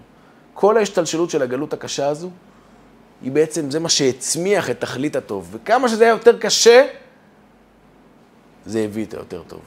כל 0.54 0.76
ההשתלשלות 0.76 1.30
של 1.30 1.42
הגלות 1.42 1.72
הקשה 1.72 2.08
הזו, 2.08 2.30
היא 3.22 3.32
בעצם, 3.32 3.70
זה 3.70 3.80
מה 3.80 3.88
שהצמיח 3.88 4.70
את 4.70 4.80
תכלית 4.80 5.16
הטוב. 5.16 5.48
וכמה 5.52 5.88
שזה 5.88 6.04
היה 6.04 6.10
יותר 6.10 6.38
קשה, 6.38 6.86
זה 8.66 8.80
הביא 8.80 9.04
את 9.04 9.14
היותר 9.14 9.42
טוב. 9.48 9.60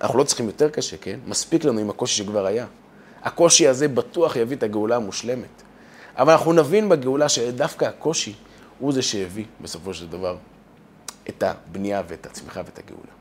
אנחנו 0.00 0.18
לא 0.18 0.24
צריכים 0.24 0.46
יותר 0.46 0.70
קשה, 0.70 0.96
כן? 0.96 1.18
מספיק 1.26 1.64
לנו 1.64 1.80
עם 1.80 1.90
הקושי 1.90 2.16
שכבר 2.16 2.46
היה. 2.46 2.66
הקושי 3.22 3.68
הזה 3.68 3.88
בטוח 3.88 4.36
יביא 4.36 4.56
את 4.56 4.62
הגאולה 4.62 4.96
המושלמת. 4.96 5.62
אבל 6.16 6.32
אנחנו 6.32 6.52
נבין 6.52 6.88
בגאולה 6.88 7.28
שדווקא 7.28 7.84
הקושי 7.84 8.34
הוא 8.78 8.92
זה 8.92 9.02
שהביא 9.02 9.44
בסופו 9.60 9.94
של 9.94 10.08
דבר 10.08 10.36
את 11.28 11.42
הבנייה 11.42 12.02
ואת 12.08 12.26
הצמיחה 12.26 12.60
ואת 12.64 12.78
הגאולה. 12.78 13.12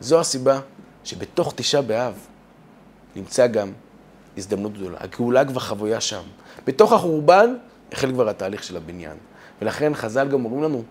זו 0.00 0.20
הסיבה 0.20 0.60
שבתוך 1.04 1.52
תשעה 1.56 1.82
באב 1.82 2.14
נמצא 3.16 3.46
גם 3.46 3.72
הזדמנות 4.36 4.72
גדולה. 4.72 4.96
הגאולה 5.00 5.44
כבר 5.44 5.60
חבויה 5.60 6.00
שם. 6.00 6.22
בתוך 6.66 6.92
החורבן 6.92 7.54
החל 7.92 8.12
כבר 8.12 8.28
התהליך 8.28 8.62
של 8.64 8.76
הבניין. 8.76 9.16
ולכן 9.62 9.94
חז"ל 9.94 10.28
גם 10.28 10.44
אומרים 10.44 10.62
לנו 10.62 10.82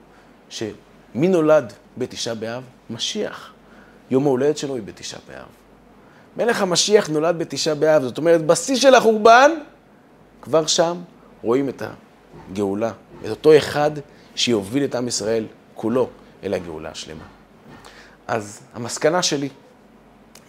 שמי 0.50 1.28
נולד 1.28 1.74
בתשעה 1.98 2.36
באב? 2.36 2.64
משיח. 2.90 3.54
יום 4.12 4.26
ההולדת 4.26 4.58
שלו 4.58 4.76
היא 4.76 4.84
בתשעה 4.84 5.20
באב. 5.28 5.46
מלך 6.38 6.62
המשיח 6.62 7.10
נולד 7.10 7.40
בתשעה 7.40 7.76
באב, 7.76 8.04
זאת 8.04 8.18
אומרת, 8.18 8.46
בשיא 8.46 8.76
של 8.76 8.96
החורבן, 8.96 9.52
כבר 10.42 10.66
שם 10.66 10.98
רואים 11.42 11.70
את 11.70 11.84
הגאולה, 12.50 12.92
את 13.26 13.30
אותו 13.30 13.58
אחד 13.58 13.92
שיוביל 14.36 14.84
את 14.84 14.96
עם 14.96 15.08
ישראל 15.08 15.46
כולו 15.76 16.10
אל 16.44 16.54
הגאולה 16.54 16.90
השלמה. 16.90 17.24
אז 18.28 18.60
המסקנה 18.74 19.22
שלי 19.22 19.50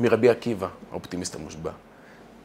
מרבי 0.00 0.28
עקיבא, 0.28 0.68
האופטימיסט 0.92 1.34
המושבע, 1.34 1.70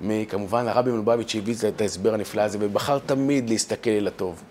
מכמובן 0.02 0.68
הרבי 0.68 0.92
מלובביץ' 0.92 1.30
שהביא 1.30 1.56
את 1.68 1.82
ההסבר 1.82 2.14
הנפלא 2.14 2.42
הזה, 2.42 2.58
ובחר 2.62 3.00
תמיד 3.00 3.50
להסתכל 3.50 3.90
אל 3.90 4.08
הטוב. 4.08 4.44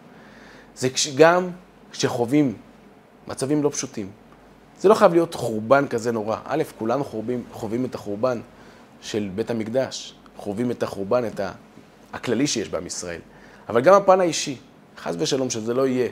זה 0.77 0.89
גם 1.17 1.51
כשחווים 1.93 2.57
מצבים 3.29 3.63
לא 3.63 3.71
פשוטים. 3.71 4.11
זה 4.81 4.89
לא 4.89 4.95
חייב 4.95 5.13
להיות 5.13 5.35
חורבן 5.35 5.89
כזה 5.89 6.13
נורא. 6.13 6.37
א', 6.45 6.63
כולנו 6.79 7.05
חווים, 7.05 7.45
חווים 7.53 7.85
את 7.85 7.95
החורבן 7.95 8.41
של 9.01 9.31
בית 9.35 9.51
המקדש, 9.51 10.15
חווים 10.37 10.71
את 10.71 10.83
החורבן, 10.83 11.27
את 11.27 11.41
הכללי 12.13 12.47
שיש 12.47 12.69
בעם 12.69 12.87
ישראל. 12.87 13.21
אבל 13.69 13.81
גם 13.81 13.95
הפן 13.95 14.21
האישי, 14.21 14.57
חס 14.99 15.15
ושלום 15.19 15.51
שזה 15.51 15.75
לא 15.75 15.87
יהיה 15.87 16.09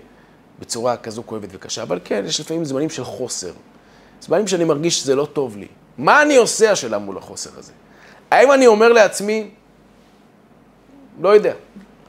בצורה 0.59 0.97
כזו 0.97 1.23
כואבת 1.27 1.49
וקשה, 1.53 1.83
אבל 1.83 2.01
כן, 2.05 2.23
יש 2.27 2.41
לפעמים 2.41 2.65
זמנים 2.65 2.91
של 2.91 3.05
חוסר. 3.05 3.53
זמנים 4.21 4.47
שאני 4.47 4.65
מרגיש 4.65 5.01
שזה 5.01 5.15
לא 5.15 5.29
טוב 5.33 5.57
לי. 5.57 5.67
מה 5.99 6.23
אני 6.23 6.37
עושה 6.37 6.73
השאלה 6.73 6.99
מול 6.99 7.19
החוסר 7.19 7.51
הזה? 7.59 7.73
האם 8.31 8.53
אני 8.53 8.67
אומר 8.67 8.93
לעצמי, 8.93 9.51
לא 11.21 11.29
יודע, 11.29 11.55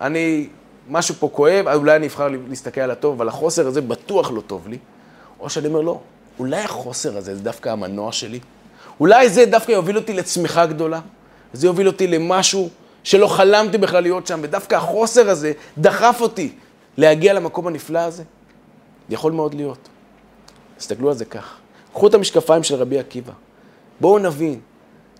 אני, 0.01 0.49
משהו 0.89 1.15
פה 1.15 1.29
כואב, 1.33 1.67
אולי 1.67 1.95
אני 1.95 2.07
אבחר 2.07 2.27
להסתכל 2.49 2.81
על 2.81 2.91
הטוב, 2.91 3.15
אבל 3.15 3.27
החוסר 3.27 3.67
הזה 3.67 3.81
בטוח 3.81 4.31
לא 4.31 4.41
טוב 4.41 4.67
לי, 4.67 4.77
או 5.39 5.49
שאני 5.49 5.67
אומר, 5.67 5.81
לא, 5.81 5.99
אולי 6.39 6.61
החוסר 6.61 7.17
הזה 7.17 7.35
זה 7.35 7.41
דווקא 7.41 7.69
המנוע 7.69 8.11
שלי, 8.11 8.39
אולי 8.99 9.29
זה 9.29 9.45
דווקא 9.45 9.71
יוביל 9.71 9.97
אותי 9.97 10.13
לצמיחה 10.13 10.65
גדולה, 10.65 10.99
זה 11.53 11.67
יוביל 11.67 11.87
אותי 11.87 12.07
למשהו 12.07 12.69
שלא 13.03 13.27
חלמתי 13.27 13.77
בכלל 13.77 14.03
להיות 14.03 14.27
שם, 14.27 14.39
ודווקא 14.43 14.75
החוסר 14.75 15.29
הזה 15.29 15.51
דחף 15.77 16.17
אותי 16.21 16.51
להגיע 16.97 17.33
למקום 17.33 17.67
הנפלא 17.67 17.99
הזה. 17.99 18.23
יכול 19.09 19.31
מאוד 19.31 19.53
להיות. 19.53 19.89
תסתכלו 20.77 21.09
על 21.09 21.15
זה 21.15 21.25
כך. 21.25 21.57
קחו 21.93 22.07
את 22.07 22.13
המשקפיים 22.13 22.63
של 22.63 22.75
רבי 22.75 22.99
עקיבא. 22.99 23.33
בואו 24.01 24.19
נבין 24.19 24.59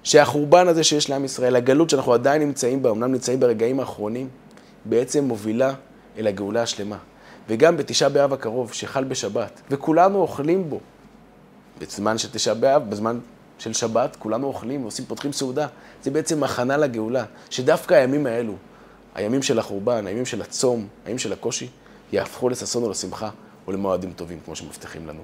שהחורבן 0.03 0.67
הזה 0.67 0.83
שיש 0.83 1.09
לעם 1.09 1.25
ישראל, 1.25 1.55
הגלות 1.55 1.89
שאנחנו 1.89 2.13
עדיין 2.13 2.41
נמצאים 2.41 2.81
בה, 2.81 2.89
אמנם 2.89 3.11
נמצאים 3.11 3.39
ברגעים 3.39 3.79
האחרונים, 3.79 4.29
בעצם 4.85 5.23
מובילה 5.23 5.73
אל 6.17 6.27
הגאולה 6.27 6.61
השלמה. 6.61 6.97
וגם 7.49 7.77
בתשעה 7.77 8.09
באב 8.09 8.33
הקרוב, 8.33 8.73
שחל 8.73 9.03
בשבת, 9.03 9.61
וכולנו 9.71 10.21
אוכלים 10.21 10.69
בו. 10.69 10.79
בזמן 11.79 12.17
של 12.17 12.29
תשעה 12.31 12.53
באב, 12.53 12.89
בזמן 12.89 13.19
של 13.59 13.73
שבת, 13.73 14.15
כולנו 14.15 14.47
אוכלים, 14.47 14.81
ועושים, 14.81 15.05
פותחים 15.05 15.33
סעודה. 15.33 15.67
זה 16.03 16.11
בעצם 16.11 16.43
הכנה 16.43 16.77
לגאולה, 16.77 17.25
שדווקא 17.49 17.93
הימים 17.93 18.25
האלו, 18.25 18.53
הימים 19.15 19.43
של 19.43 19.59
החורבן, 19.59 20.07
הימים 20.07 20.25
של 20.25 20.41
הצום, 20.41 20.87
הימים 21.05 21.19
של 21.19 21.33
הקושי, 21.33 21.69
יהפכו 22.11 22.49
לששון 22.49 22.83
ולשמחה 22.83 23.29
ולמועדים 23.67 24.13
טובים, 24.13 24.39
כמו 24.45 24.55
שמבטיחים 24.55 25.07
לנו. 25.07 25.21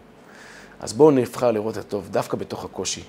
אז 0.79 0.93
בואו 0.93 1.11
נבחר 1.11 1.51
לראות 1.51 1.77
את 1.77 1.85
הטוב 1.85 2.09
דווקא 2.11 2.37
בתוך 2.37 2.65
הקושי, 2.65 3.03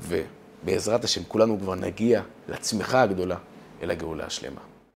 ובעזרת 0.00 1.04
השם 1.04 1.22
כולנו 1.28 1.58
כבר 1.60 1.74
נגיע 1.74 2.22
לצמיחה 2.48 3.02
הגדולה 3.02 3.36
אל 3.82 3.90
הגאולה 3.90 4.26
השלמה. 4.26 4.60